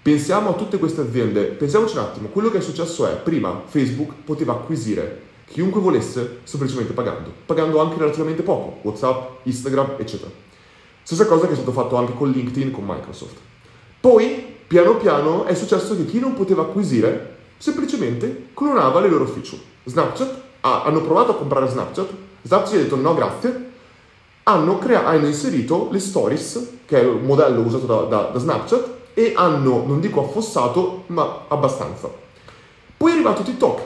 [0.00, 4.12] pensiamo a tutte queste aziende, pensiamoci un attimo, quello che è successo è, prima Facebook
[4.24, 10.30] poteva acquisire chiunque volesse semplicemente pagando, pagando anche relativamente poco, WhatsApp, Instagram, eccetera.
[11.02, 13.36] Stessa cosa che è stato fatto anche con LinkedIn, con Microsoft.
[14.00, 19.60] Poi piano piano è successo che chi non poteva acquisire semplicemente clonava le loro feature.
[19.84, 22.08] Snapchat ah, hanno provato a comprare Snapchat,
[22.42, 23.68] Snapchat ha detto no grazie,
[24.44, 28.88] hanno, crea- hanno, inserito le stories, che è il modello usato da, da, da Snapchat,
[29.12, 32.10] e hanno, non dico affossato, ma abbastanza.
[32.96, 33.82] Poi è arrivato TikTok.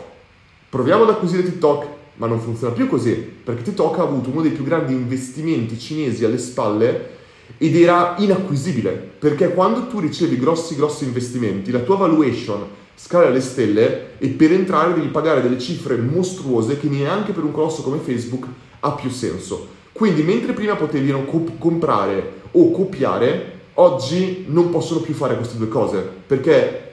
[0.68, 4.52] Proviamo ad acquisire TikTok, ma non funziona più così, perché TikTok ha avuto uno dei
[4.52, 7.22] più grandi investimenti cinesi alle spalle
[7.58, 13.40] ed era inacquisibile perché quando tu ricevi grossi grossi investimenti la tua valuation scala alle
[13.40, 17.98] stelle e per entrare devi pagare delle cifre mostruose che neanche per un colosso come
[17.98, 18.46] Facebook
[18.80, 19.68] ha più senso.
[19.92, 25.68] Quindi mentre prima potevi comp- comprare o copiare, oggi non possono più fare queste due
[25.68, 26.83] cose perché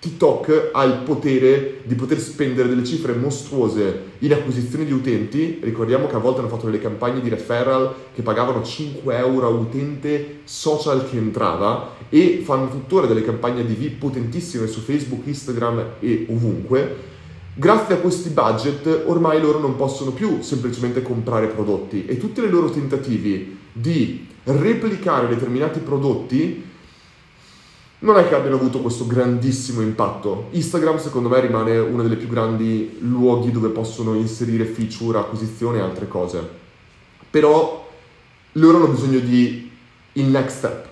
[0.00, 5.60] TikTok ha il potere di poter spendere delle cifre mostruose in acquisizione di utenti.
[5.62, 9.50] Ricordiamo che a volte hanno fatto delle campagne di referral che pagavano 5 euro a
[9.50, 15.84] utente social che entrava e fanno tuttora delle campagne di VIP potentissime su Facebook, Instagram
[16.00, 17.08] e ovunque.
[17.52, 22.48] Grazie a questi budget ormai loro non possono più semplicemente comprare prodotti e tutti i
[22.48, 26.68] loro tentativi di replicare determinati prodotti
[28.02, 30.48] non è che abbiano avuto questo grandissimo impatto.
[30.52, 35.82] Instagram secondo me rimane uno dei più grandi luoghi dove possono inserire feature, acquisizione e
[35.82, 36.48] altre cose.
[37.28, 37.88] Però
[38.52, 39.70] loro hanno bisogno di
[40.14, 40.88] il next step.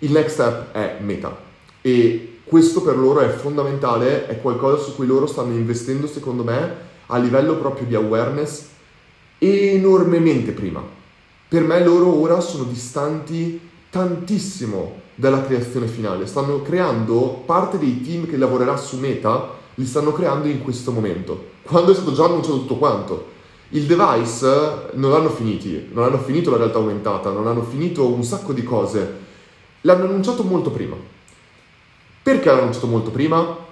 [0.00, 1.36] Il next step è Meta
[1.80, 6.92] e questo per loro è fondamentale, è qualcosa su cui loro stanno investendo secondo me
[7.06, 8.68] a livello proprio di awareness
[9.38, 10.82] enormemente prima.
[11.48, 16.26] Per me loro ora sono distanti tantissimo dalla creazione finale.
[16.26, 21.50] Stanno creando parte dei team che lavorerà su Meta, li stanno creando in questo momento,
[21.62, 23.32] quando è stato già annunciato tutto quanto.
[23.70, 28.22] Il device non l'hanno finiti, non hanno finito la realtà aumentata, non hanno finito un
[28.22, 29.22] sacco di cose.
[29.80, 30.94] L'hanno annunciato molto prima.
[32.22, 33.62] Perché l'hanno annunciato molto prima?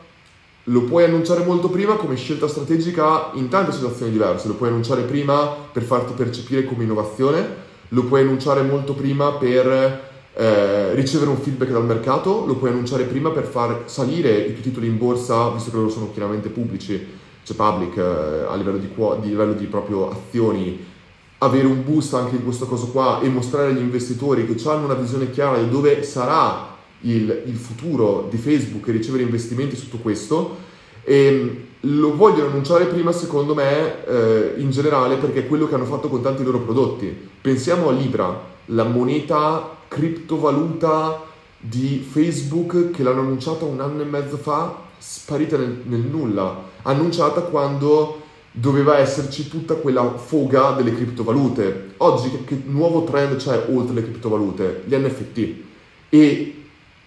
[0.65, 4.49] Lo puoi annunciare molto prima come scelta strategica in tante situazioni diverse.
[4.49, 7.57] Lo puoi annunciare prima per farti percepire come innovazione,
[7.89, 13.05] lo puoi annunciare molto prima per eh, ricevere un feedback dal mercato, lo puoi annunciare
[13.05, 17.07] prima per far salire i tuoi titoli in borsa, visto che loro sono chiaramente pubblici,
[17.43, 18.89] cioè public eh, a livello di,
[19.21, 20.87] di, livello di proprio azioni,
[21.39, 24.95] avere un boost anche in questo caso qua e mostrare agli investitori che hanno una
[24.95, 30.03] visione chiara di dove sarà il, il futuro di Facebook e ricevere investimenti su tutto
[30.03, 30.71] questo.
[31.05, 35.85] E lo vogliono annunciare prima, secondo me, eh, in generale, perché è quello che hanno
[35.85, 37.31] fatto con tanti loro prodotti.
[37.41, 41.23] Pensiamo a Libra, la moneta criptovaluta
[41.59, 47.43] di Facebook che l'hanno annunciata un anno e mezzo fa, sparita nel, nel nulla, annunciata
[47.43, 51.91] quando doveva esserci tutta quella foga delle criptovalute.
[51.99, 54.85] Oggi che, che nuovo trend c'è oltre le criptovalute?
[54.87, 55.55] Gli NFT.
[56.09, 56.55] E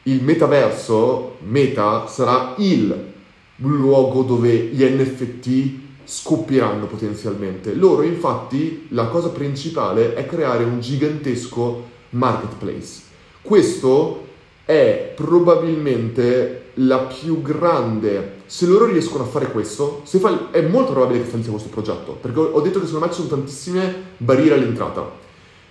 [0.04, 3.14] il metaverso, meta, sarà il
[3.58, 7.74] luogo dove gli NFT scoppieranno potenzialmente.
[7.74, 13.02] Loro infatti la cosa principale è creare un gigantesco marketplace.
[13.42, 14.24] Questo
[14.66, 18.34] è probabilmente la più grande.
[18.46, 22.40] Se loro riescono a fare questo, fa, è molto probabile che fallissero questo progetto, perché
[22.40, 25.24] ho detto che secondo me ci sono tantissime barriere all'entrata.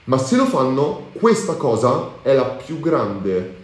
[0.04, 3.62] Ma se lo fanno, questa cosa è la più grande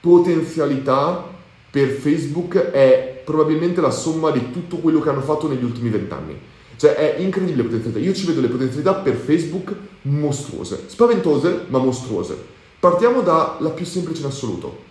[0.00, 1.32] potenzialità
[1.70, 6.38] per Facebook, è probabilmente la somma di tutto quello che hanno fatto negli ultimi vent'anni.
[6.84, 8.04] Cioè è incredibile la potenzialità.
[8.04, 12.36] Io ci vedo le potenzialità per Facebook mostruose, spaventose ma mostruose.
[12.78, 14.82] Partiamo dalla più semplice in assoluto.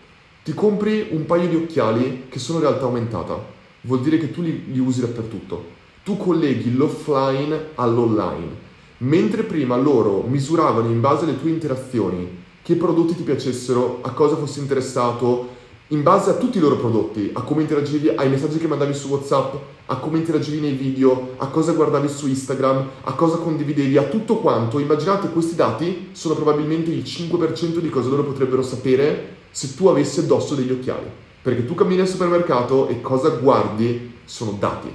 [0.44, 3.40] Ti compri un paio di occhiali che sono realtà aumentata.
[3.82, 5.66] Vuol dire che tu li, li usi dappertutto.
[6.04, 8.50] Tu colleghi l'offline all'online.
[8.98, 14.36] Mentre prima loro misuravano in base alle tue interazioni che prodotti ti piacessero, a cosa
[14.36, 15.53] fossi interessato,
[15.94, 19.10] in base a tutti i loro prodotti, a come interagivi, ai messaggi che mandavi su
[19.10, 19.54] WhatsApp,
[19.86, 24.38] a come interagivi nei video, a cosa guardavi su Instagram, a cosa condividevi, a tutto
[24.38, 24.80] quanto.
[24.80, 30.22] Immaginate questi dati sono probabilmente il 5% di cosa loro potrebbero sapere se tu avessi
[30.22, 31.06] addosso degli occhiali.
[31.44, 34.92] Perché tu cammini al supermercato e cosa guardi sono dati.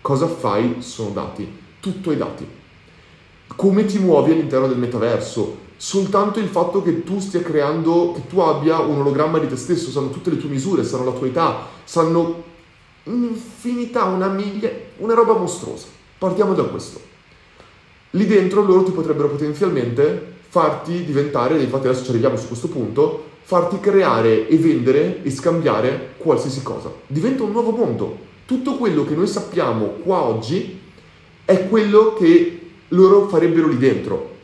[0.00, 1.46] Cosa fai sono dati.
[1.78, 2.46] Tutto è dati.
[3.54, 8.40] Come ti muovi all'interno del metaverso, soltanto il fatto che tu stia creando, che tu
[8.40, 11.66] abbia un ologramma di te stesso, sanno tutte le tue misure, sanno la tua età,
[11.84, 12.42] sanno
[13.04, 15.86] un'infinità, una miglia, una roba mostruosa.
[16.18, 17.00] Partiamo da questo.
[18.10, 23.26] Lì dentro loro ti potrebbero potenzialmente farti diventare, infatti adesso ci arriviamo su questo punto,
[23.42, 26.92] farti creare e vendere e scambiare qualsiasi cosa.
[27.06, 28.26] Diventa un nuovo mondo.
[28.46, 30.80] Tutto quello che noi sappiamo qua oggi
[31.44, 34.36] è quello che loro farebbero lì dentro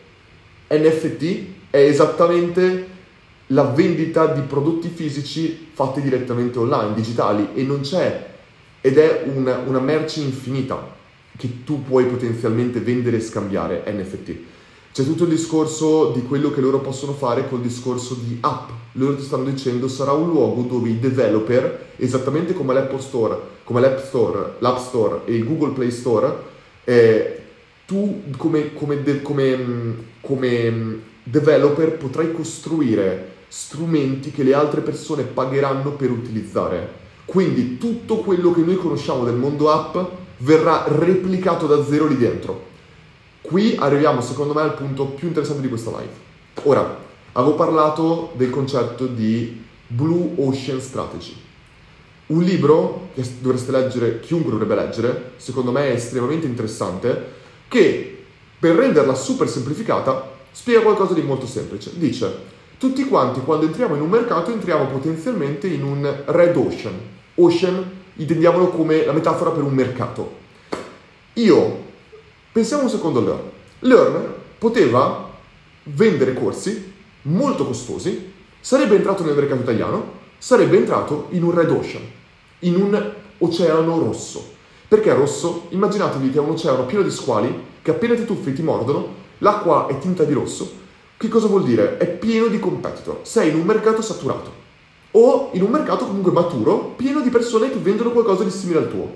[0.68, 2.92] NFT è esattamente
[3.48, 8.32] la vendita di prodotti fisici fatti direttamente online, digitali, e non c'è,
[8.80, 10.92] ed è una, una merce infinita
[11.36, 14.36] che tu puoi potenzialmente vendere e scambiare NFT.
[14.92, 18.70] C'è tutto il discorso di quello che loro possono fare col discorso di app.
[18.92, 23.80] Loro ti stanno dicendo sarà un luogo dove i developer, esattamente come l'Apple Store, come
[23.80, 26.32] l'App Store, l'App Store e il Google Play Store,
[26.84, 27.42] eh,
[27.86, 29.56] tu come, come, de, come,
[30.20, 37.02] come developer potrai costruire strumenti che le altre persone pagheranno per utilizzare.
[37.24, 39.96] Quindi tutto quello che noi conosciamo del mondo app
[40.38, 42.72] verrà replicato da zero lì dentro.
[43.40, 46.12] Qui arriviamo secondo me al punto più interessante di questa live.
[46.64, 46.98] Ora,
[47.32, 51.36] avevo parlato del concetto di Blue Ocean Strategy.
[52.26, 57.42] Un libro che dovreste leggere, chiunque dovrebbe leggere, secondo me è estremamente interessante,
[57.74, 58.24] che
[58.60, 61.90] per renderla super semplificata spiega qualcosa di molto semplice.
[61.94, 62.32] Dice,
[62.78, 66.94] tutti quanti quando entriamo in un mercato entriamo potenzialmente in un red ocean.
[67.34, 67.84] Ocean
[68.14, 70.36] intendiamolo come la metafora per un mercato.
[71.32, 71.82] Io,
[72.52, 73.50] pensiamo un secondo a Learn.
[73.80, 75.30] Learn poteva
[75.82, 82.04] vendere corsi molto costosi, sarebbe entrato nel mercato italiano, sarebbe entrato in un red ocean,
[82.60, 84.52] in un oceano rosso.
[84.94, 85.66] Perché è rosso?
[85.70, 87.52] Immaginatevi che è un oceano pieno di squali
[87.82, 90.70] che appena ti tuffi ti mordono, l'acqua è tinta di rosso.
[91.16, 91.96] Che cosa vuol dire?
[91.96, 93.18] È pieno di competitor.
[93.22, 94.52] Sei in un mercato saturato
[95.10, 98.88] o in un mercato comunque maturo, pieno di persone che vendono qualcosa di simile al
[98.88, 99.10] tuo.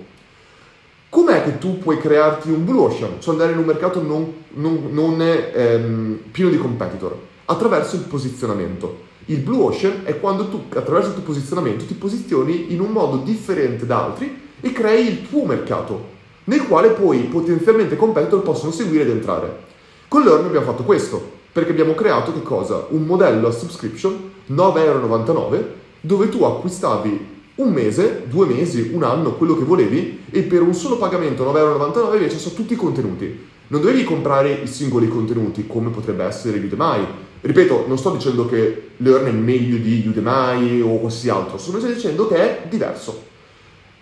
[1.10, 4.88] Com'è che tu puoi crearti un blue ocean, cioè andare in un mercato non, non,
[4.90, 7.16] non ehm, pieno di competitor?
[7.44, 9.06] Attraverso il posizionamento.
[9.26, 13.18] Il blue ocean è quando tu attraverso il tuo posizionamento ti posizioni in un modo
[13.18, 19.04] differente da altri e crei il tuo mercato, nel quale poi potenzialmente competitor possono seguire
[19.04, 19.66] ed entrare.
[20.08, 22.86] Con Learn abbiamo fatto questo, perché abbiamo creato che cosa?
[22.90, 25.62] Un modello a subscription 9,99€
[26.00, 30.74] dove tu acquistavi un mese, due mesi, un anno, quello che volevi e per un
[30.74, 33.46] solo pagamento 9,99€ avevi accesso a tutti i contenuti.
[33.66, 37.04] Non dovevi comprare i singoli contenuti come potrebbe essere Udemy.
[37.40, 42.26] Ripeto, non sto dicendo che Learn è meglio di Udemy o qualsiasi altro, sto dicendo
[42.28, 43.36] che è diverso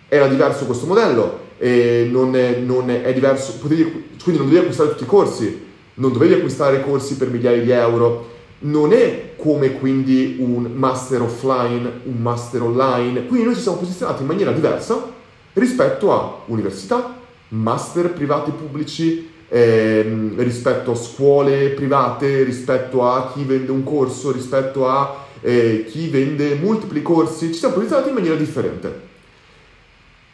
[0.07, 3.83] era diverso questo modello, non è, non è, diverso, potevi,
[4.21, 5.65] quindi non dovevi acquistare tutti i corsi,
[5.95, 12.01] non dovevi acquistare corsi per migliaia di euro, non è come quindi un master offline,
[12.03, 15.15] un master online, quindi noi ci siamo posizionati in maniera diversa
[15.53, 23.71] rispetto a università, master privati pubblici, ehm, rispetto a scuole private, rispetto a chi vende
[23.71, 29.05] un corso, rispetto a eh, chi vende multipli corsi, ci siamo posizionati in maniera differente.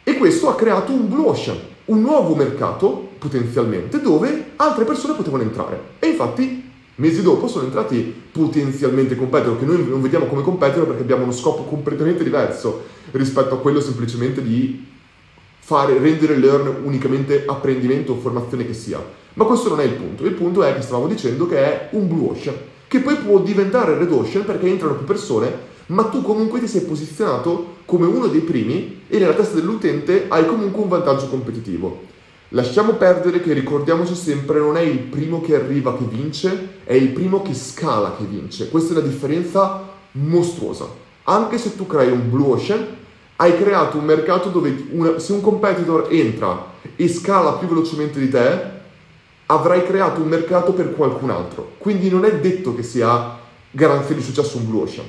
[0.06, 5.42] E questo ha creato un blue ocean, un nuovo mercato potenzialmente dove altre persone potevano
[5.42, 5.80] entrare.
[5.98, 6.62] E infatti
[6.96, 11.32] mesi dopo sono entrati potenzialmente competitor, che noi non vediamo come competitor perché abbiamo uno
[11.32, 14.86] scopo completamente diverso rispetto a quello semplicemente di
[15.58, 19.02] fare, rendere learn unicamente apprendimento o formazione che sia.
[19.32, 20.26] Ma questo non è il punto.
[20.26, 22.54] Il punto è che stavamo dicendo che è un blue ocean,
[22.86, 26.82] che poi può diventare red ocean perché entrano più persone, ma tu comunque ti sei
[26.82, 32.12] posizionato come uno dei primi e nella testa dell'utente hai comunque un vantaggio competitivo.
[32.50, 37.08] Lasciamo perdere che ricordiamoci sempre non è il primo che arriva che vince, è il
[37.08, 38.68] primo che scala che vince.
[38.68, 40.86] Questa è una differenza mostruosa.
[41.24, 42.86] Anche se tu crei un blue ocean,
[43.36, 48.30] hai creato un mercato dove una, se un competitor entra e scala più velocemente di
[48.30, 48.72] te,
[49.46, 51.72] avrai creato un mercato per qualcun altro.
[51.78, 53.36] Quindi non è detto che sia
[53.70, 55.06] garanzia di successo un blue ocean.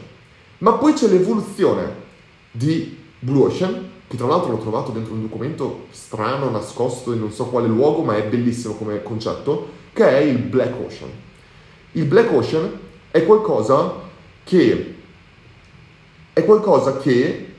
[0.59, 2.03] Ma poi c'è l'evoluzione
[2.55, 7.31] di blue ocean, che tra l'altro l'ho trovato dentro un documento strano, nascosto in non
[7.31, 11.09] so quale luogo, ma è bellissimo come concetto, che è il black ocean.
[11.93, 12.69] Il black ocean
[13.11, 14.03] è qualcosa
[14.43, 14.95] che
[16.33, 17.53] è qualcosa che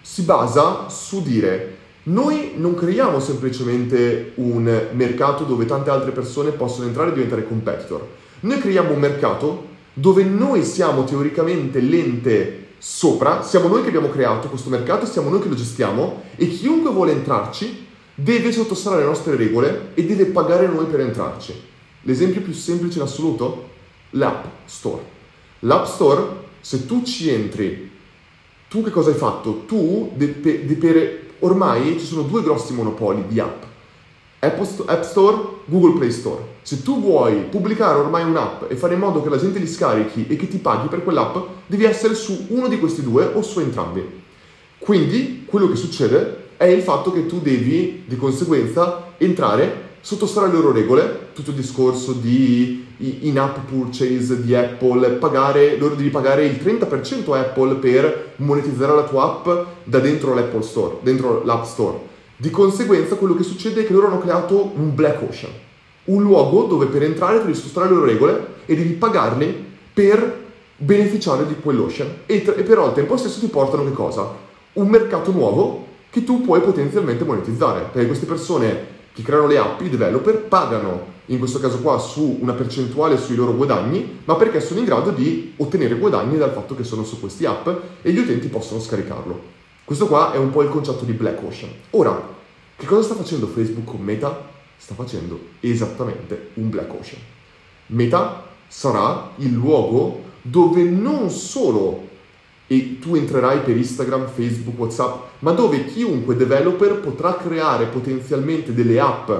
[0.00, 6.86] si basa su dire noi non creiamo semplicemente un mercato dove tante altre persone possono
[6.86, 8.06] entrare e diventare competitor.
[8.40, 14.48] Noi creiamo un mercato dove noi siamo teoricamente l'ente sopra, siamo noi che abbiamo creato
[14.48, 19.36] questo mercato, siamo noi che lo gestiamo e chiunque vuole entrarci deve sottostare alle nostre
[19.36, 21.54] regole e deve pagare noi per entrarci.
[22.02, 23.68] L'esempio più semplice in assoluto?
[24.10, 25.02] L'App Store.
[25.60, 26.22] L'App Store,
[26.60, 27.90] se tu ci entri
[28.70, 29.64] tu che cosa hai fatto?
[29.66, 33.64] Tu, de, de, de ormai ci sono due grossi monopoli di app.
[34.38, 36.49] App Store, Google Play Store.
[36.62, 40.26] Se tu vuoi pubblicare ormai un'app e fare in modo che la gente li scarichi
[40.28, 43.60] e che ti paghi per quell'app, devi essere su uno di questi due o su
[43.60, 44.04] entrambi.
[44.78, 50.56] Quindi quello che succede è il fatto che tu devi di conseguenza entrare sottostare alle
[50.56, 56.56] loro regole, tutto il discorso di in-app purchase di Apple, pagare, loro devi pagare il
[56.56, 61.98] 30% a Apple per monetizzare la tua app da dentro l'Apple Store, dentro l'App Store.
[62.36, 65.52] Di conseguenza quello che succede è che loro hanno creato un black ocean,
[66.04, 70.38] un luogo dove per entrare devi sottostare alle loro regole e devi pagarli per
[70.76, 72.08] beneficiare di quell'ocean.
[72.26, 74.34] E, e però al tempo stesso ti portano che cosa?
[74.74, 79.80] Un mercato nuovo che tu puoi potenzialmente monetizzare, perché queste persone che creano le app,
[79.82, 84.60] i developer, pagano in questo caso qua su una percentuale sui loro guadagni, ma perché
[84.60, 87.68] sono in grado di ottenere guadagni dal fatto che sono su questi app
[88.02, 89.58] e gli utenti possono scaricarlo.
[89.84, 91.70] Questo qua è un po' il concetto di Black Ocean.
[91.90, 92.20] Ora,
[92.76, 94.49] che cosa sta facendo Facebook con Meta?
[94.80, 97.20] Sta facendo esattamente un Black Ocean.
[97.88, 102.08] Meta sarà il luogo dove non solo
[103.00, 109.30] tu entrerai per Instagram, Facebook, WhatsApp, ma dove chiunque developer potrà creare potenzialmente delle app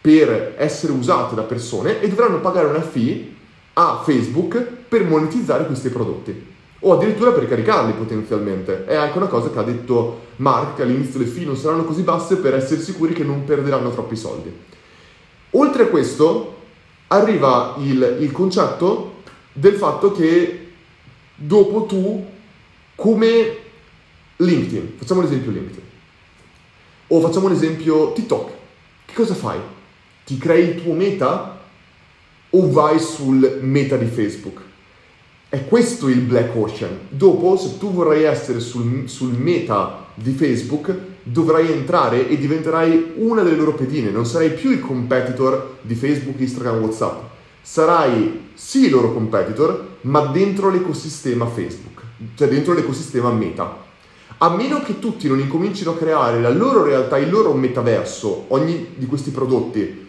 [0.00, 3.32] per essere usate da persone e dovranno pagare una fee
[3.74, 6.52] a Facebook per monetizzare questi prodotti
[6.86, 8.84] o addirittura per caricarli potenzialmente.
[8.84, 12.02] È anche una cosa che ha detto Mark, che all'inizio le fee non saranno così
[12.02, 14.52] basse per essere sicuri che non perderanno troppi soldi.
[15.50, 16.56] Oltre a questo
[17.08, 20.72] arriva il, il concetto del fatto che
[21.34, 22.24] dopo tu
[22.96, 23.56] come
[24.36, 25.82] LinkedIn, facciamo l'esempio LinkedIn,
[27.08, 28.50] o facciamo l'esempio TikTok.
[29.06, 29.58] Che cosa fai?
[30.24, 31.60] Ti crei il tuo meta
[32.50, 34.72] o vai sul meta di Facebook?
[35.54, 36.98] È questo il black ocean.
[37.10, 43.42] Dopo, se tu vorrai essere sul, sul meta di Facebook, dovrai entrare e diventerai una
[43.42, 47.22] delle loro pedine, non sarai più il competitor di Facebook, Instagram, WhatsApp.
[47.62, 52.02] Sarai sì il loro competitor, ma dentro l'ecosistema Facebook
[52.34, 53.82] cioè dentro l'ecosistema meta.
[54.38, 58.88] A meno che tutti non incomincino a creare la loro realtà, il loro metaverso, ogni
[58.96, 60.03] di questi prodotti,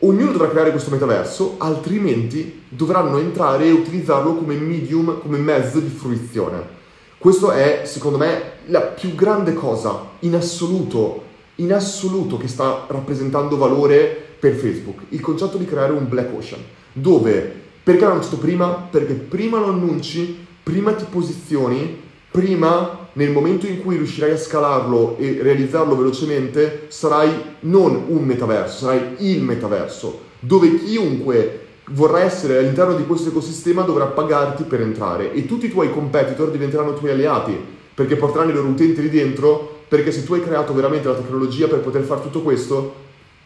[0.00, 5.88] ognuno dovrà creare questo metaverso, altrimenti dovranno entrare e utilizzarlo come medium, come mezzo di
[5.88, 6.78] fruizione.
[7.18, 11.24] Questo è, secondo me, la più grande cosa in assoluto,
[11.56, 16.60] in assoluto che sta rappresentando valore per Facebook, il concetto di creare un black ocean,
[16.92, 18.68] dove, perché l'ho annunciato prima?
[18.68, 25.16] Perché prima lo annunci prima ti posizioni, prima nel momento in cui riuscirai a scalarlo
[25.18, 27.30] e realizzarlo velocemente, sarai
[27.60, 34.06] non un metaverso, sarai il metaverso, dove chiunque vorrà essere all'interno di questo ecosistema dovrà
[34.06, 37.58] pagarti per entrare e tutti i tuoi competitor diventeranno tuoi alleati
[37.92, 41.66] perché porteranno i loro utenti lì dentro perché se tu hai creato veramente la tecnologia
[41.66, 42.94] per poter fare tutto questo,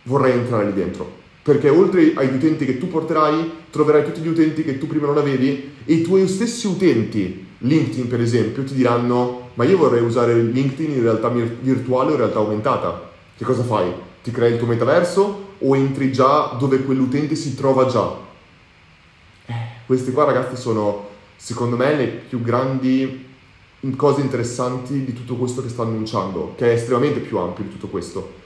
[0.02, 1.10] vorrei entrare lì dentro.
[1.42, 5.16] Perché oltre agli utenti che tu porterai, troverai tutti gli utenti che tu prima non
[5.16, 10.34] avevi e i tuoi stessi utenti, LinkedIn per esempio, ti diranno ma io vorrei usare
[10.34, 13.10] LinkedIn in realtà virtuale o realtà aumentata.
[13.36, 13.92] Che cosa fai?
[14.22, 18.16] Ti crei il tuo metaverso o entri già dove quell'utente si trova già?
[19.46, 19.54] Eh,
[19.86, 23.32] questi qua ragazzi sono secondo me le più grandi
[23.96, 27.88] cose interessanti di tutto questo che sta annunciando, che è estremamente più ampio di tutto
[27.88, 28.42] questo.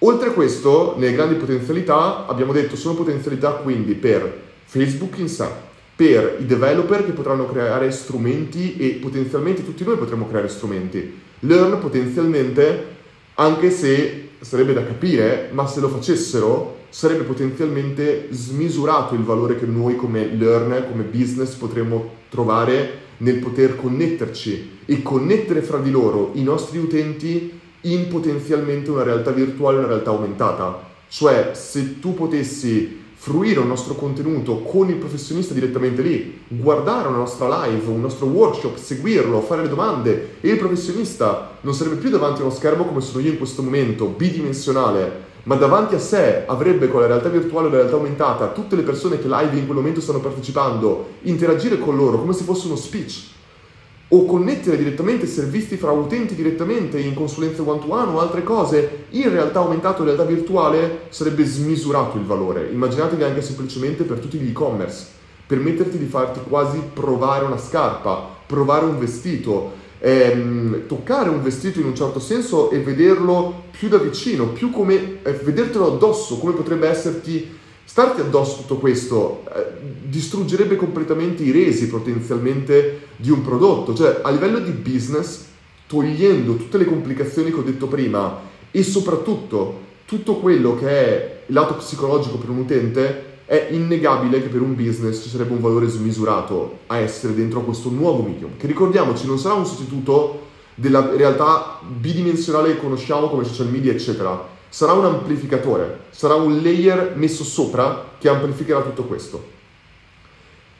[0.00, 5.48] Oltre a questo, nelle grandi potenzialità, abbiamo detto sono potenzialità quindi per Facebook in sé,
[5.96, 11.20] per i developer che potranno creare strumenti e potenzialmente tutti noi potremmo creare strumenti.
[11.40, 12.86] Learn potenzialmente,
[13.34, 19.66] anche se sarebbe da capire, ma se lo facessero sarebbe potenzialmente smisurato il valore che
[19.66, 26.30] noi come learner, come business potremmo trovare nel poter connetterci e connettere fra di loro
[26.34, 30.92] i nostri utenti in potenzialmente una realtà virtuale, una realtà aumentata.
[31.08, 37.16] Cioè, se tu potessi fruire un nostro contenuto con il professionista direttamente lì, guardare una
[37.16, 42.10] nostra live, un nostro workshop, seguirlo, fare le domande e il professionista non sarebbe più
[42.10, 46.42] davanti a uno schermo come sono io in questo momento, bidimensionale, ma davanti a sé
[46.44, 49.64] avrebbe con la realtà virtuale o la realtà aumentata tutte le persone che live in
[49.64, 53.32] quel momento stanno partecipando, interagire con loro come se fosse uno speech
[54.14, 59.06] o connettere direttamente servizi fra utenti direttamente in consulenze one to one o altre cose,
[59.10, 62.70] in realtà aumentato in realtà virtuale sarebbe smisurato il valore.
[62.72, 65.06] Immaginatevi anche semplicemente per tutti gli e-commerce,
[65.46, 71.86] permetterti di farti quasi provare una scarpa, provare un vestito, ehm, toccare un vestito in
[71.86, 76.88] un certo senso e vederlo più da vicino, più come eh, vedertelo addosso, come potrebbe
[76.88, 79.66] esserti Starti addosso tutto questo eh,
[80.06, 85.44] distruggerebbe completamente i resi potenzialmente di un prodotto, cioè a livello di business,
[85.86, 91.54] togliendo tutte le complicazioni che ho detto prima e soprattutto tutto quello che è il
[91.54, 95.86] lato psicologico per un utente, è innegabile che per un business ci sarebbe un valore
[95.86, 100.40] smisurato a essere dentro a questo nuovo medium, che ricordiamoci non sarà un sostituto
[100.74, 107.12] della realtà bidimensionale che conosciamo come social media, eccetera sarà un amplificatore, sarà un layer
[107.14, 109.40] messo sopra che amplificherà tutto questo.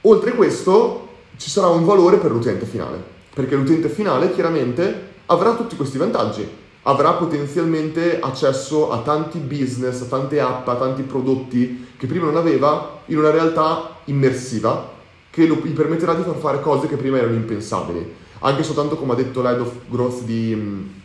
[0.01, 3.01] Oltre questo ci sarà un valore per l'utente finale,
[3.32, 6.45] perché l'utente finale chiaramente avrà tutti questi vantaggi,
[6.82, 12.36] avrà potenzialmente accesso a tanti business, a tante app, a tanti prodotti che prima non
[12.36, 14.90] aveva in una realtà immersiva
[15.30, 18.12] che lo, gli permetterà di far fare cose che prima erano impensabili.
[18.40, 21.03] Anche soltanto come ha detto l'head of growth di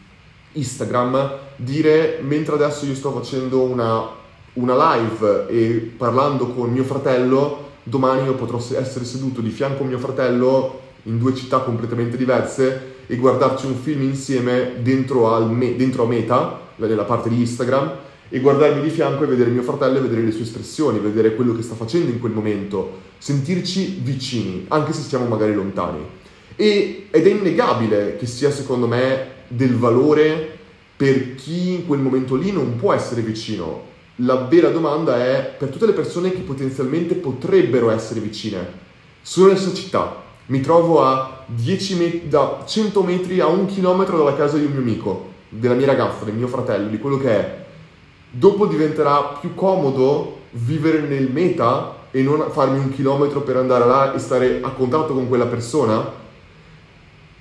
[0.53, 4.07] Instagram dire mentre adesso io sto facendo una,
[4.53, 9.85] una live e parlando con mio fratello, domani io potrò essere seduto di fianco a
[9.85, 15.75] mio fratello in due città completamente diverse e guardarci un film insieme dentro, al me,
[15.75, 17.91] dentro a Meta, nella parte di Instagram,
[18.29, 21.55] e guardarmi di fianco e vedere mio fratello e vedere le sue espressioni, vedere quello
[21.55, 26.05] che sta facendo in quel momento, sentirci vicini, anche se stiamo magari lontani.
[26.55, 30.57] E, ed è innegabile che sia secondo me del valore
[30.95, 33.87] per chi in quel momento lì non può essere vicino.
[34.17, 38.67] La vera domanda è per tutte le persone che potenzialmente potrebbero essere vicine.
[39.21, 44.17] Sono nella stessa città, mi trovo a 10 met- da 100 metri a un chilometro
[44.17, 47.29] dalla casa di un mio amico, della mia ragazza, del mio fratello, di quello che
[47.29, 47.65] è.
[48.31, 54.13] Dopo diventerà più comodo vivere nel meta e non farmi un chilometro per andare là
[54.13, 56.18] e stare a contatto con quella persona?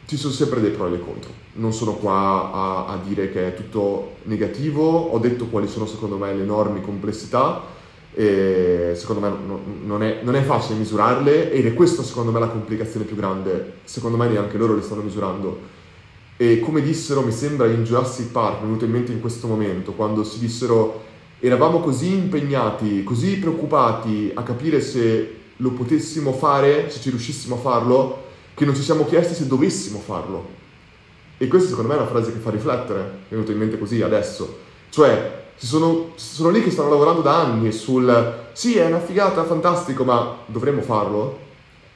[0.09, 1.31] Ci sono sempre dei pro e dei contro.
[1.55, 6.17] Non sono qua a, a, dire che è tutto negativo, ho detto quali sono secondo
[6.17, 7.77] me le enormi complessità
[8.19, 12.49] secondo me no, non, è, non, è, facile misurarle ed è questa secondo me la
[12.49, 15.77] complicazione più grande, secondo me neanche loro le stanno misurando.
[16.37, 19.47] E come dissero, mi sembra in Jurassic Park, mi è venuto in mente in questo
[19.47, 21.05] momento, quando si dissero
[21.41, 27.59] eravamo così impegnati, così preoccupati a capire se lo potessimo fare, se ci riuscissimo a
[27.59, 28.27] farlo,
[28.59, 30.57] che non ci siamo chiesti se dovessimo farlo.
[31.39, 33.79] E questa secondo me è una frase che fa riflettere, mi è venuta in mente
[33.79, 34.59] così adesso.
[34.91, 39.45] Cioè, ci sono, sono lì che stanno lavorando da anni sul sì, è una figata,
[39.45, 41.39] fantastico, ma dovremmo farlo?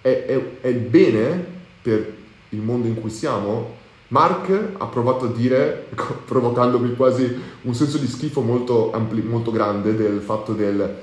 [0.00, 1.44] È, è, è bene
[1.82, 2.14] per
[2.50, 3.80] il mondo in cui siamo?
[4.08, 5.88] Mark ha provato a dire,
[6.24, 10.98] provocandomi quasi un senso di schifo molto, ampli, molto grande del fatto del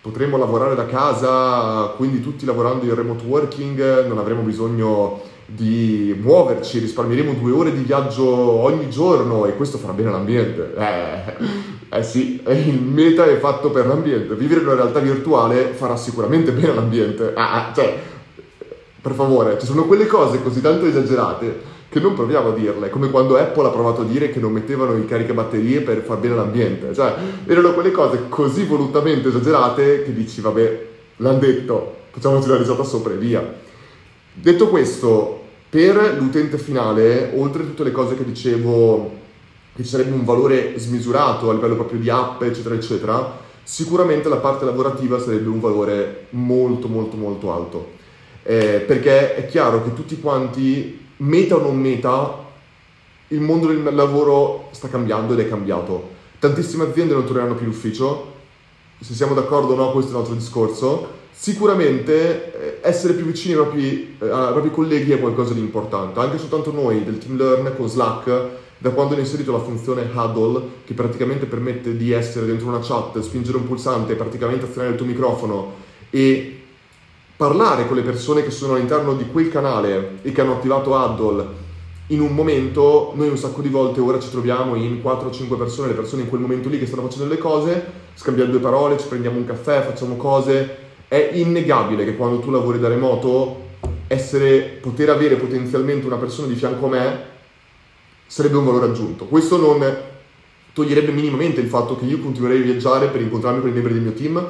[0.00, 6.78] potremo lavorare da casa, quindi tutti lavorando in remote working, non avremo bisogno di muoverci,
[6.78, 10.74] risparmieremo due ore di viaggio ogni giorno e questo farà bene all'ambiente.
[10.76, 14.34] Eh, eh sì, il meta è fatto per l'ambiente.
[14.34, 17.32] Vivere in una realtà virtuale farà sicuramente bene all'ambiente.
[17.34, 17.98] Ah, ah, cioè,
[19.02, 23.10] per favore, ci sono quelle cose così tanto esagerate che non proviamo a dirle, come
[23.10, 26.94] quando Apple ha provato a dire che non mettevano i caricabatterie per far bene all'ambiente,
[26.94, 27.14] cioè
[27.46, 30.86] erano quelle cose così volutamente esagerate che dici vabbè,
[31.16, 33.54] l'hanno detto, facciamoci una risata sopra e via.
[34.32, 39.10] Detto questo, per l'utente finale, oltre a tutte le cose che dicevo,
[39.74, 44.36] che ci sarebbe un valore smisurato a livello proprio di app, eccetera, eccetera, sicuramente la
[44.36, 47.98] parte lavorativa sarebbe un valore molto, molto, molto alto.
[48.44, 52.48] Eh, perché è chiaro che tutti quanti meta o non meta,
[53.28, 56.18] il mondo del lavoro sta cambiando ed è cambiato.
[56.38, 58.32] Tantissime aziende non torneranno più l'ufficio,
[59.00, 61.18] se siamo d'accordo o no, questo è un altro discorso.
[61.32, 66.20] Sicuramente eh, essere più vicini ai propri, eh, ai propri colleghi è qualcosa di importante,
[66.20, 70.62] anche soltanto noi del Team Learn con Slack, da quando hanno inserito la funzione huddle,
[70.84, 75.06] che praticamente permette di essere dentro una chat, spingere un pulsante, praticamente azionare il tuo
[75.06, 75.72] microfono
[76.10, 76.59] e
[77.40, 81.46] parlare con le persone che sono all'interno di quel canale e che hanno attivato Addle
[82.08, 85.94] in un momento, noi un sacco di volte ora ci troviamo in 4-5 persone, le
[85.94, 87.82] persone in quel momento lì che stanno facendo le cose,
[88.12, 90.76] scambiamo due parole, ci prendiamo un caffè, facciamo cose.
[91.08, 93.68] È innegabile che quando tu lavori da remoto,
[94.06, 97.24] essere, poter avere potenzialmente una persona di fianco a me
[98.26, 99.24] sarebbe un valore aggiunto.
[99.24, 99.96] Questo non
[100.74, 104.02] toglierebbe minimamente il fatto che io continuerei a viaggiare per incontrarmi con i membri del
[104.02, 104.46] mio team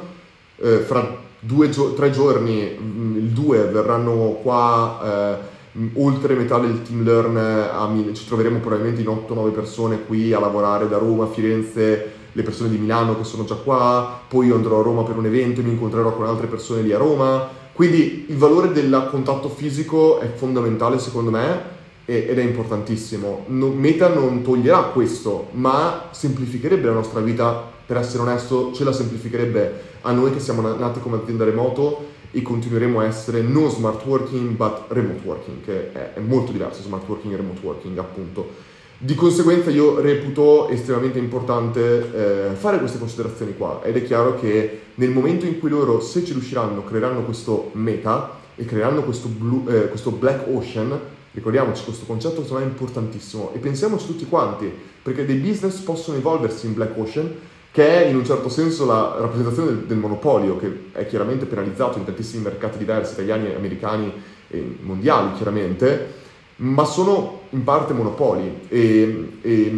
[0.56, 5.58] eh, fra due, tre giorni, mm, il 2 verranno qua, eh,
[5.94, 10.98] oltre metà del team learn, ci troveremo probabilmente in 8-9 persone qui a lavorare da
[10.98, 15.02] Roma, Firenze, le persone di Milano che sono già qua, poi io andrò a Roma
[15.02, 17.48] per un evento e mi incontrerò con altre persone lì a Roma.
[17.72, 23.44] Quindi il valore del contatto fisico è fondamentale secondo me ed è importantissimo.
[23.46, 29.80] Meta non toglierà questo, ma semplificherebbe la nostra vita per essere onesto, ce la semplificherebbe
[30.02, 34.50] a noi che siamo nati come azienda remoto e continueremo a essere non smart working,
[34.50, 38.48] but remote working, che è, è molto diverso smart working e remote working, appunto.
[38.96, 44.82] Di conseguenza io reputo estremamente importante eh, fare queste considerazioni qua ed è chiaro che
[44.94, 49.64] nel momento in cui loro, se ci riusciranno, creeranno questo meta e creeranno questo, blue,
[49.66, 50.96] eh, questo black ocean,
[51.32, 54.72] ricordiamoci questo concetto secondo me è importantissimo e pensiamoci tutti quanti,
[55.02, 59.16] perché dei business possono evolversi in black ocean che è in un certo senso la
[59.18, 64.12] rappresentazione del, del, monopolio, che è chiaramente penalizzato in tantissimi mercati diversi, italiani, americani
[64.48, 66.18] e mondiali chiaramente,
[66.56, 69.70] ma sono in parte monopoli e, e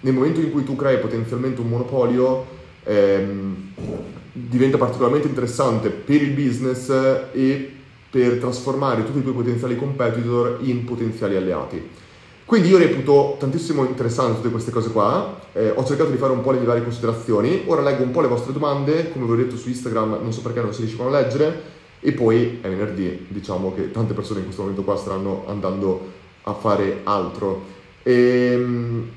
[0.00, 2.46] nel momento in cui tu crei potenzialmente un monopolio
[2.84, 3.72] ehm,
[4.32, 6.88] diventa particolarmente interessante per il business
[7.32, 7.72] e
[8.10, 12.06] per trasformare tutti i tuoi potenziali competitor in potenziali alleati.
[12.48, 16.40] Quindi io reputo tantissimo interessante tutte queste cose qua, eh, ho cercato di fare un
[16.40, 19.58] po' le varie considerazioni, ora leggo un po' le vostre domande, come vi ho detto
[19.58, 21.60] su Instagram non so perché non si riescono a leggere,
[22.00, 26.10] e poi è venerdì, diciamo che tante persone in questo momento qua staranno andando
[26.44, 27.64] a fare altro.
[28.04, 29.10] Ehm...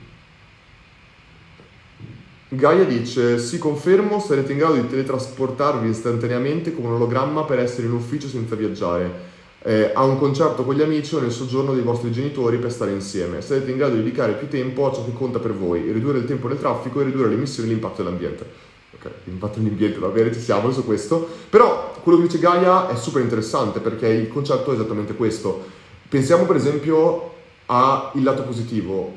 [2.50, 7.88] Gaia dice, si confermo, sarete in grado di teletrasportarvi istantaneamente come un ologramma per essere
[7.88, 9.31] in ufficio senza viaggiare
[9.64, 12.92] eh, a un concerto con gli amici o nel soggiorno dei vostri genitori per stare
[12.92, 13.42] insieme.
[13.42, 16.26] Sarete in grado di dedicare più tempo a ciò che conta per voi, ridurre il
[16.26, 18.70] tempo nel traffico e ridurre le emissioni e l'impatto dell'ambiente.
[18.94, 21.28] Ok, l'impatto dell'ambiente va bene, ci siamo su questo.
[21.50, 25.64] Però quello che dice Gaia è super interessante perché il concetto è esattamente questo.
[26.10, 27.30] Pensiamo per esempio
[27.68, 29.16] al lato positivo,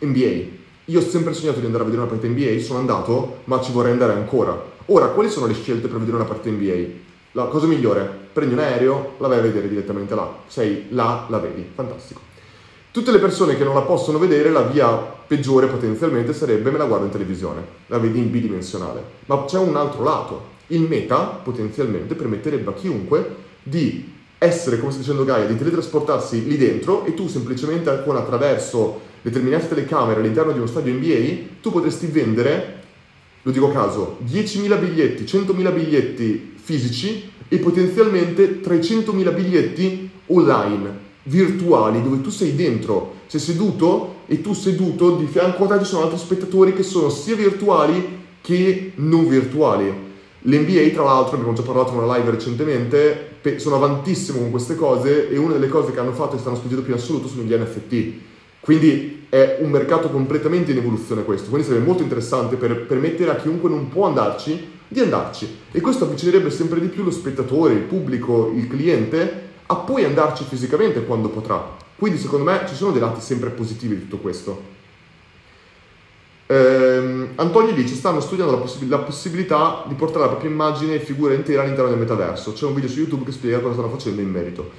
[0.00, 0.56] NBA.
[0.86, 3.72] Io ho sempre sognato di andare a vedere una partita NBA, sono andato, ma ci
[3.72, 4.58] vorrei andare ancora.
[4.86, 7.07] Ora, quali sono le scelte per vedere una partita NBA?
[7.38, 10.28] La cosa migliore, prendi un aereo, la vai a vedere direttamente là.
[10.48, 11.64] Sei là, la vedi.
[11.72, 12.20] Fantastico.
[12.90, 16.86] Tutte le persone che non la possono vedere, la via peggiore potenzialmente sarebbe me la
[16.86, 19.04] guardo in televisione, la vedi in bidimensionale.
[19.26, 20.42] Ma c'è un altro lato.
[20.66, 26.56] Il meta potenzialmente permetterebbe a chiunque di essere, come sta dicendo Gaia, di teletrasportarsi lì
[26.56, 32.06] dentro e tu semplicemente con attraverso determinate telecamere all'interno di uno stadio NBA, tu potresti
[32.06, 32.82] vendere,
[33.42, 42.02] lo dico a caso, 10.000 biglietti, 100.000 biglietti fisici e potenzialmente 300.000 biglietti online, virtuali,
[42.02, 46.02] dove tu sei dentro, sei seduto e tu seduto di fianco a te ci sono
[46.04, 50.06] altri spettatori che sono sia virtuali che non virtuali.
[50.42, 55.30] L'NBA, tra l'altro, abbiamo già parlato in una live recentemente, sono avantissimo con queste cose
[55.30, 57.54] e una delle cose che hanno fatto e stanno spingendo più in assoluto sono gli
[57.54, 58.12] NFT.
[58.60, 63.36] Quindi è un mercato completamente in evoluzione questo, quindi sarebbe molto interessante per permettere a
[63.36, 67.80] chiunque non può andarci di andarci e questo avvicinerebbe sempre di più lo spettatore, il
[67.80, 71.76] pubblico, il cliente a poi andarci fisicamente quando potrà.
[71.96, 74.76] Quindi secondo me ci sono dei lati sempre positivi di tutto questo.
[76.46, 81.00] Ehm, Antonio dice stanno studiando la, possib- la, possibilità di portare la propria immagine e
[81.00, 82.52] figura intera all'interno del metaverso.
[82.52, 84.70] C'è un video su YouTube che spiega cosa stanno facendo in merito.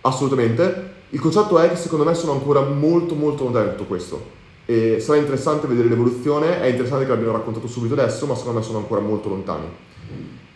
[0.00, 0.94] Assolutamente.
[1.10, 4.44] Il concetto è che secondo me sono ancora molto molto lontani da tutto questo.
[4.66, 8.64] E sarà interessante vedere l'evoluzione, è interessante che l'abbiano raccontato subito adesso, ma secondo me
[8.64, 9.66] sono ancora molto lontani.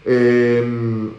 [0.03, 1.15] Ehm...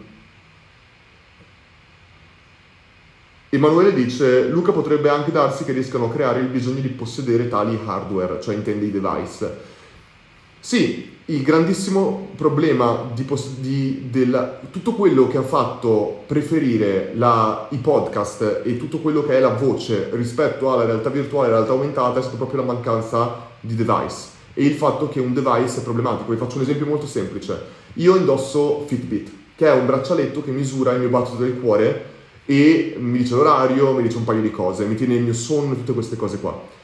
[3.48, 7.78] Emanuele dice, Luca potrebbe anche darsi che riescano a creare il bisogno di possedere tali
[7.84, 9.58] hardware, cioè intende i device.
[10.58, 13.24] Sì, il grandissimo problema di,
[13.60, 19.36] di del, tutto quello che ha fatto preferire la, i podcast e tutto quello che
[19.36, 22.72] è la voce rispetto alla realtà virtuale e alla realtà aumentata è stata proprio la
[22.72, 26.32] mancanza di device e il fatto che un device è problematico.
[26.32, 27.80] Vi faccio un esempio molto semplice.
[27.94, 32.10] Io indosso Fitbit, che è un braccialetto che misura il mio battito del cuore
[32.44, 35.74] e mi dice l'orario, mi dice un paio di cose, mi tiene il mio sonno,
[35.74, 36.80] tutte queste cose qua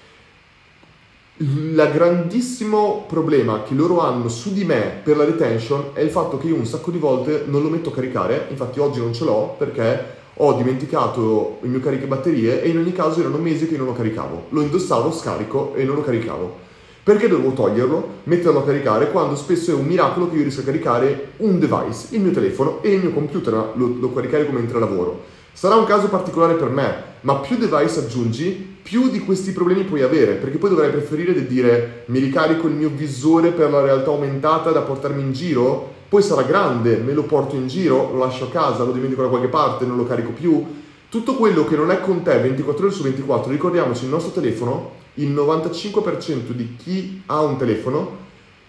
[1.41, 6.36] il grandissimo problema che loro hanno su di me per la retention è il fatto
[6.36, 9.24] che io un sacco di volte non lo metto a caricare, infatti oggi non ce
[9.24, 13.86] l'ho perché ho dimenticato il mio caricabatterie e in ogni caso erano mesi che non
[13.86, 14.47] lo caricavo.
[14.51, 16.66] Lo indossavo, scarico e non lo caricavo.
[17.05, 20.64] Perché dovevo toglierlo, metterlo a caricare quando spesso è un miracolo che io riesca a
[20.64, 25.24] caricare un device, il mio telefono e il mio computer, lo, lo caricare mentre lavoro.
[25.53, 30.03] Sarà un caso particolare per me, ma più device aggiungi, più di questi problemi puoi
[30.03, 34.11] avere, perché poi dovrai preferire di dire mi ricarico il mio visore per la realtà
[34.11, 38.45] aumentata da portarmi in giro, poi sarà grande, me lo porto in giro, lo lascio
[38.45, 40.64] a casa, lo dimentico da qualche parte, non lo carico più.
[41.11, 44.93] Tutto quello che non è con te 24 ore su 24, ricordiamoci il nostro telefono,
[45.14, 48.27] il 95% di chi ha un telefono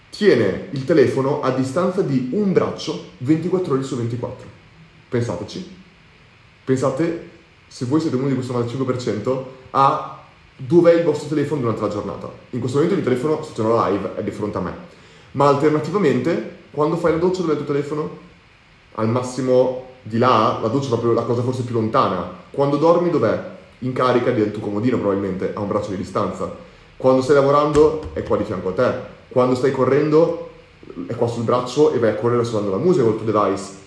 [0.10, 4.48] tiene il telefono a distanza di un braccio 24 ore su 24.
[5.08, 5.78] Pensateci.
[6.66, 7.30] Pensate
[7.70, 10.24] se voi siete uno di questo 95%, a
[10.56, 12.30] dov'è il vostro telefono durante la giornata.
[12.50, 14.74] In questo momento il telefono, se c'è una live, è di fronte a me.
[15.32, 18.18] Ma alternativamente, quando fai la doccia, dov'è il tuo telefono?
[18.96, 22.38] Al massimo di là, la doccia è proprio la cosa forse più lontana.
[22.50, 23.58] Quando dormi, dov'è?
[23.80, 26.54] In carica del tuo comodino, probabilmente, a un braccio di distanza.
[26.98, 28.94] Quando stai lavorando, è qua di fianco a te.
[29.30, 30.50] Quando stai correndo,
[31.06, 33.78] è qua sul braccio e vai a correre suonando la musica col tuo device.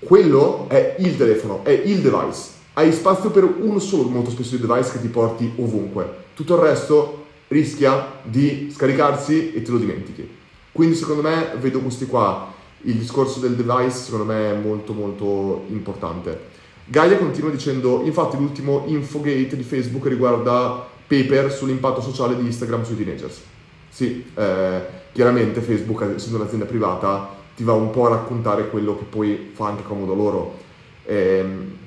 [0.00, 4.66] Quello è il telefono, è il device hai spazio per uno solo molto spesso di
[4.66, 6.28] device che ti porti ovunque.
[6.32, 10.26] Tutto il resto rischia di scaricarsi e te lo dimentichi.
[10.72, 12.52] Quindi secondo me vedo questi qua,
[12.82, 16.48] il discorso del device secondo me è molto molto importante.
[16.86, 22.96] Gaia continua dicendo, infatti l'ultimo infogate di Facebook riguarda paper sull'impatto sociale di Instagram sui
[22.96, 23.42] teenagers.
[23.90, 24.80] Sì, eh,
[25.12, 29.66] chiaramente Facebook, essendo un'azienda privata, ti va un po' a raccontare quello che poi fa
[29.66, 30.56] anche comodo loro.
[31.04, 31.78] Eh,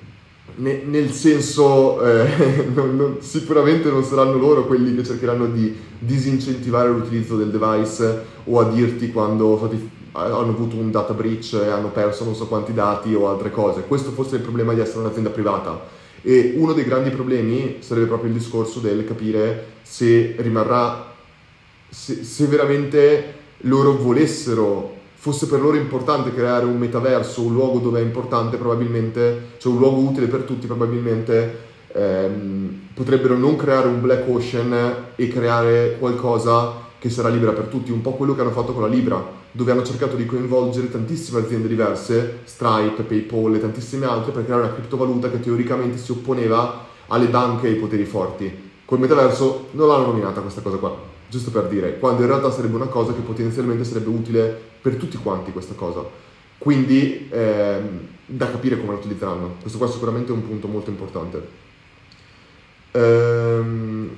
[0.56, 6.90] ne, nel senso, eh, non, non, sicuramente non saranno loro quelli che cercheranno di disincentivare
[6.90, 11.90] l'utilizzo del device o a dirti quando stati, hanno avuto un data breach e hanno
[11.90, 13.84] perso non so quanti dati o altre cose.
[13.88, 16.02] Questo forse è il problema di essere un'azienda privata.
[16.22, 21.14] E uno dei grandi problemi sarebbe proprio il discorso del capire se rimarrà,
[21.90, 28.02] se, se veramente loro volessero fosse per loro importante creare un metaverso, un luogo dove
[28.02, 31.60] è importante probabilmente, cioè un luogo utile per tutti probabilmente,
[31.94, 37.90] ehm, potrebbero non creare un black ocean e creare qualcosa che sarà libera per tutti,
[37.90, 41.40] un po' quello che hanno fatto con la Libra, dove hanno cercato di coinvolgere tantissime
[41.40, 46.86] aziende diverse, Stripe, PayPal e tantissime altre, per creare una criptovaluta che teoricamente si opponeva
[47.08, 48.72] alle banche e ai poteri forti.
[48.84, 52.76] Col metaverso non l'hanno nominata questa cosa qua giusto per dire, quando in realtà sarebbe
[52.76, 56.06] una cosa che potenzialmente sarebbe utile per tutti quanti questa cosa.
[56.60, 59.56] Quindi ehm, da capire come la utilizzeranno.
[59.60, 61.48] Questo qua sicuramente è un punto molto importante.
[62.92, 64.16] Ehm,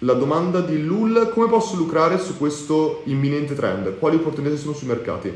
[0.00, 3.98] la domanda di Lul, come posso lucrare su questo imminente trend?
[3.98, 5.32] Quali opportunità sono sui mercati?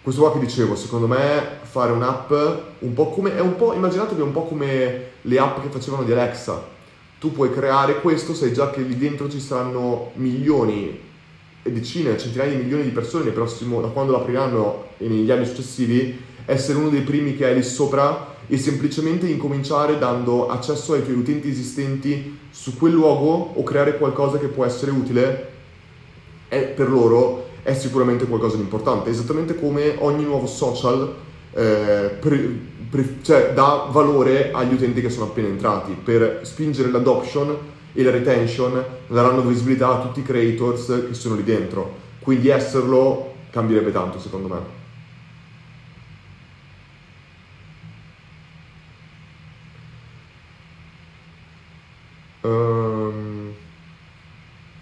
[0.00, 2.30] Questo qua che dicevo, secondo me fare un'app
[2.78, 6.12] un po' come, è un po', immaginatevi un po' come le app che facevano di
[6.12, 6.74] Alexa,
[7.18, 11.00] tu puoi creare questo, sai già che lì dentro ci saranno milioni
[11.62, 16.16] e decine, centinaia di milioni di persone prossimo, da quando l'apriranno e negli anni successivi,
[16.44, 21.16] essere uno dei primi che è lì sopra e semplicemente incominciare dando accesso ai tuoi
[21.16, 25.54] utenti esistenti su quel luogo o creare qualcosa che può essere utile
[26.48, 31.12] è per loro è sicuramente qualcosa di importante, esattamente come ogni nuovo social
[31.52, 32.74] eh, pre-
[33.22, 35.92] cioè, dà valore agli utenti che sono appena entrati.
[35.92, 37.56] Per spingere l'adoption
[37.92, 42.04] e la retention daranno visibilità a tutti i creators che sono lì dentro.
[42.20, 44.74] Quindi esserlo cambierebbe tanto secondo me.
[52.42, 53.52] Um,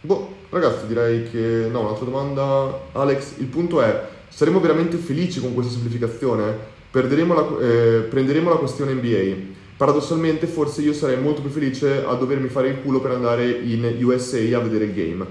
[0.02, 2.80] boh ragazzi direi che no un'altra domanda.
[2.92, 6.72] Alex il punto è saremo veramente felici con questa semplificazione
[7.02, 9.52] la, eh, prenderemo la questione NBA.
[9.76, 13.96] Paradossalmente forse io sarei molto più felice a dovermi fare il culo per andare in
[14.02, 15.26] USA a vedere il game.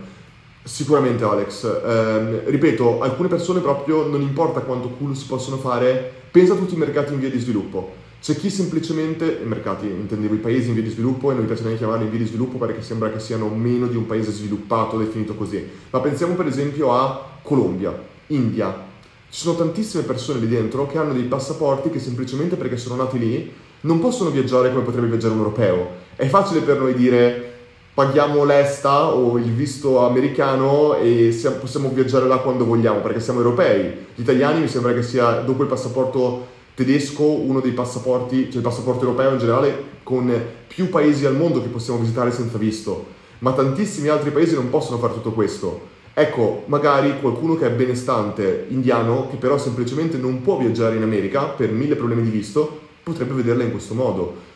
[0.63, 6.53] Sicuramente Alex, eh, ripeto, alcune persone proprio non importa quanto culo si possono fare, pensa
[6.53, 8.01] a tutti i mercati in via di sviluppo.
[8.21, 11.47] C'è chi semplicemente, i mercati, intendevo i paesi in via di sviluppo e non mi
[11.47, 14.31] piace neanche chiamarli in via di sviluppo perché sembra che siano meno di un paese
[14.31, 15.67] sviluppato, definito così.
[15.89, 17.93] Ma pensiamo per esempio a Colombia,
[18.27, 18.91] India.
[19.33, 23.17] Ci sono tantissime persone lì dentro che hanno dei passaporti che semplicemente perché sono nati
[23.17, 25.87] lì non possono viaggiare come potrebbe viaggiare un europeo.
[26.15, 27.51] È facile per noi dire
[27.95, 33.39] paghiamo l'esta o il visto americano e siamo, possiamo viaggiare là quando vogliamo perché siamo
[33.39, 34.05] europei.
[34.13, 38.61] Gli italiani mi sembra che sia dopo il passaporto tedesco uno dei passaporti, cioè il
[38.61, 40.31] passaporto europeo in generale, con
[40.67, 43.07] più paesi al mondo che possiamo visitare senza visto.
[43.39, 45.92] Ma tantissimi altri paesi non possono fare tutto questo.
[46.15, 51.45] Ecco, magari qualcuno che è benestante indiano, che però semplicemente non può viaggiare in America
[51.45, 54.51] per mille problemi di visto, potrebbe vederla in questo modo.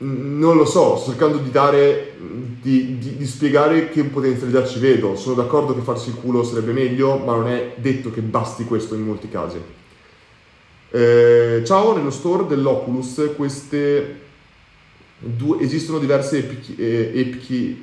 [0.00, 2.14] Non lo so, sto cercando di dare,
[2.60, 5.16] di, di, di, spiegare che potenzialità ci vedo.
[5.16, 8.94] Sono d'accordo che farsi il culo sarebbe meglio, ma non è detto che basti questo
[8.94, 9.58] in molti casi.
[10.90, 14.20] Eh, ciao, nello store dell'Oculus queste
[15.18, 17.76] due, esistono diverse APK,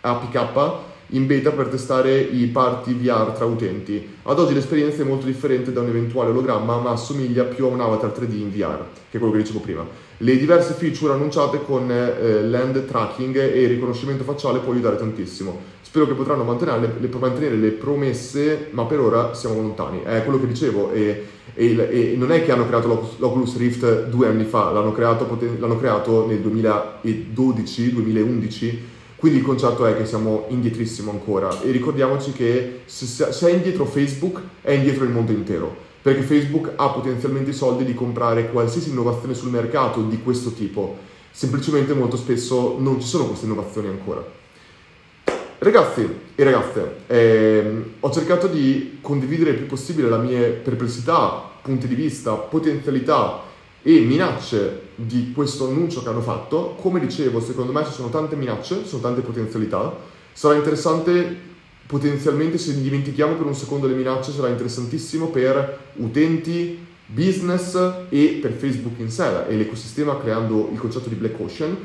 [0.00, 4.14] APK in beta per testare i party VR tra utenti.
[4.22, 7.80] Ad oggi l'esperienza è molto differente da un eventuale ologramma, ma assomiglia più a un
[7.80, 9.86] avatar 3D in VR, che è quello che dicevo prima.
[10.18, 15.74] Le diverse feature annunciate con eh, land tracking e riconoscimento facciale può aiutare tantissimo.
[15.82, 20.00] Spero che potranno mantenere le, mantenere le promesse, ma per ora siamo lontani.
[20.02, 24.26] È quello che dicevo, e, e, e non è che hanno creato l'Oculus Rift due
[24.26, 31.10] anni fa, l'hanno creato, l'hanno creato nel 2012-2011 quindi il concetto è che siamo indietrissimo
[31.10, 31.62] ancora.
[31.62, 36.88] E ricordiamoci che se, è indietro Facebook è indietro il mondo intero, perché Facebook ha
[36.90, 40.98] potenzialmente i soldi di comprare qualsiasi innovazione sul mercato di questo tipo,
[41.30, 44.24] semplicemente molto spesso non ci sono queste innovazioni ancora.
[45.58, 51.88] Ragazzi e ragazze, ehm, ho cercato di condividere il più possibile le mie perplessità, punti
[51.88, 53.45] di vista, potenzialità
[53.88, 56.74] e minacce di questo annuncio che hanno fatto.
[56.80, 59.96] Come dicevo, secondo me ci sono tante minacce, ci sono tante potenzialità.
[60.32, 61.54] Sarà interessante
[61.86, 67.76] potenzialmente, se dimentichiamo per un secondo le minacce, sarà interessantissimo per utenti, business
[68.08, 71.76] e per Facebook in sé e l'ecosistema creando il concetto di Black Ocean.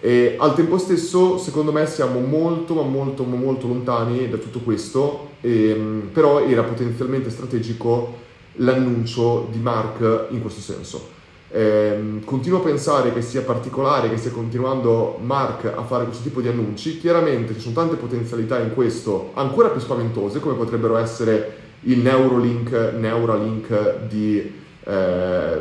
[0.00, 4.58] E al tempo stesso, secondo me, siamo molto, ma molto, ma molto lontani da tutto
[4.58, 8.22] questo, ehm, però era potenzialmente strategico
[8.54, 11.13] l'annuncio di Mark in questo senso.
[11.56, 16.40] Eh, continuo a pensare che sia particolare che stia continuando Mark a fare questo tipo
[16.40, 16.98] di annunci.
[16.98, 22.94] Chiaramente ci sono tante potenzialità in questo, ancora più spaventose, come potrebbero essere il Neuralink,
[22.98, 24.52] Neuralink di,
[24.82, 25.58] eh,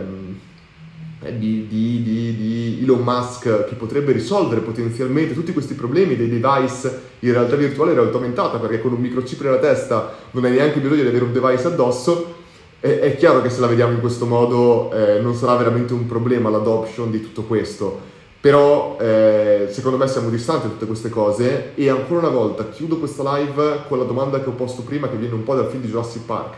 [1.38, 7.34] di, di, di, Elon Musk, che potrebbe risolvere potenzialmente tutti questi problemi dei device in
[7.34, 11.04] realtà virtuale e realtà aumentata, perché con un microchip nella testa non hai neanche bisogno
[11.04, 12.42] di avere un device addosso
[12.84, 16.06] è, è, chiaro che se la vediamo in questo modo eh, non sarà veramente un
[16.06, 17.98] problema l'adoption di tutto questo,
[18.42, 22.98] però eh, secondo me siamo distanti da tutte queste cose e ancora una volta chiudo
[22.98, 25.82] questa live con la domanda che ho posto prima che viene un po' dal film
[25.82, 26.56] di Jurassic Park.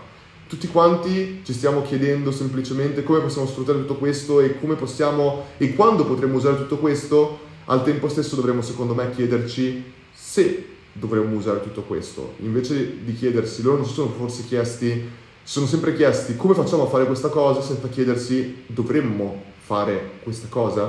[0.48, 5.76] Tutti quanti ci stiamo chiedendo semplicemente come possiamo sfruttare tutto questo e come possiamo e
[5.76, 11.62] quando potremo usare tutto questo, al tempo stesso dovremmo secondo me chiederci se dovremmo usare
[11.62, 12.34] tutto questo.
[12.40, 16.88] Invece di chiedersi, loro non si sono forse chiesti sono sempre chiesti come facciamo a
[16.88, 20.86] fare questa cosa senza chiedersi dovremmo fare questa cosa?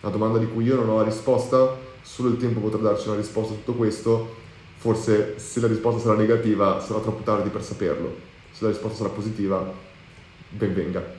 [0.00, 3.16] Una domanda di cui io non ho la risposta, solo il tempo potrà darci una
[3.16, 4.36] risposta a tutto questo,
[4.76, 8.14] forse se la risposta sarà negativa sarà troppo tardi per saperlo,
[8.52, 9.72] se la risposta sarà positiva,
[10.50, 11.16] ben venga.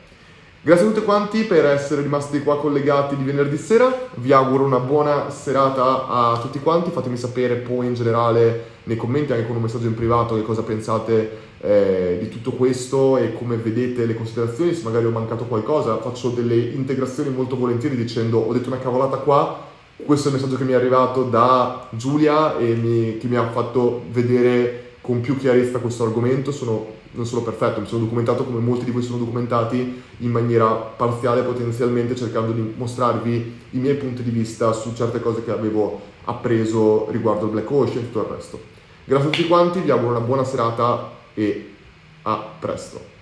[0.61, 4.79] Grazie a tutti quanti per essere rimasti qua collegati di venerdì sera, vi auguro una
[4.79, 9.61] buona serata a tutti quanti, fatemi sapere poi in generale nei commenti anche con un
[9.61, 14.73] messaggio in privato che cosa pensate eh, di tutto questo e come vedete le considerazioni,
[14.73, 19.17] se magari ho mancato qualcosa faccio delle integrazioni molto volentieri dicendo ho detto una cavolata
[19.17, 19.67] qua,
[20.03, 23.47] questo è il messaggio che mi è arrivato da Giulia e mi, che mi ha
[23.51, 28.59] fatto vedere con più chiarezza questo argomento, sono non sono perfetto, mi sono documentato come
[28.59, 34.21] molti di voi sono documentati in maniera parziale potenzialmente cercando di mostrarvi i miei punti
[34.21, 38.35] di vista su certe cose che avevo appreso riguardo il Black Ocean e tutto il
[38.35, 38.77] resto.
[39.09, 41.73] Grazie a tutti quanti, vi auguro una buona serata e
[42.21, 43.17] a presto.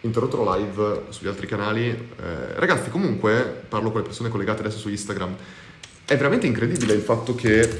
[0.00, 1.90] interrotto live sugli altri canali.
[1.90, 5.36] Eh, ragazzi, comunque, parlo con le persone collegate adesso su Instagram.
[6.04, 7.70] È veramente incredibile il fatto che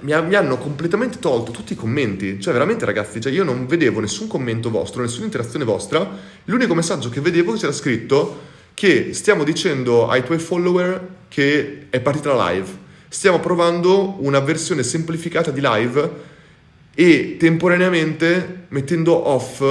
[0.00, 2.38] mi, mi, hanno completamente tolto tutti i commenti.
[2.38, 6.06] Cioè, veramente, ragazzi, cioè io non vedevo nessun commento vostro, nessuna interazione vostra.
[6.44, 8.47] L'unico messaggio che vedevo c'era scritto
[8.78, 12.68] che stiamo dicendo ai tuoi follower che è partita la live.
[13.08, 16.10] Stiamo provando una versione semplificata di live
[16.94, 19.64] e temporaneamente mettendo off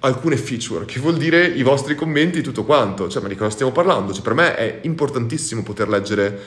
[0.00, 3.08] alcune feature, che vuol dire i vostri commenti tutto quanto.
[3.08, 4.12] Cioè, ma di cosa stiamo parlando?
[4.12, 6.40] Cioè, per me è importantissimo poter leggere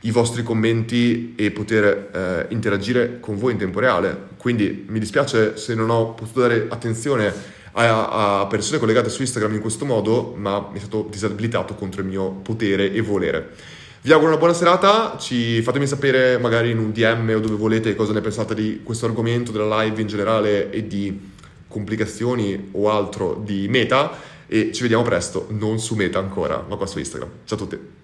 [0.00, 1.84] i vostri commenti e poter
[2.14, 4.28] eh, interagire con voi in tempo reale.
[4.38, 7.30] Quindi mi dispiace se non ho potuto dare attenzione
[7.84, 12.00] a, a persone collegate su Instagram in questo modo, ma mi è stato disabilitato contro
[12.00, 13.54] il mio potere e volere.
[14.00, 17.96] Vi auguro una buona serata, ci fatemi sapere magari in un DM o dove volete
[17.96, 21.32] cosa ne pensate di questo argomento, della live in generale e di
[21.66, 24.16] complicazioni o altro di meta
[24.46, 27.30] e ci vediamo presto, non su meta ancora, ma qua su Instagram.
[27.44, 27.95] Ciao a tutti!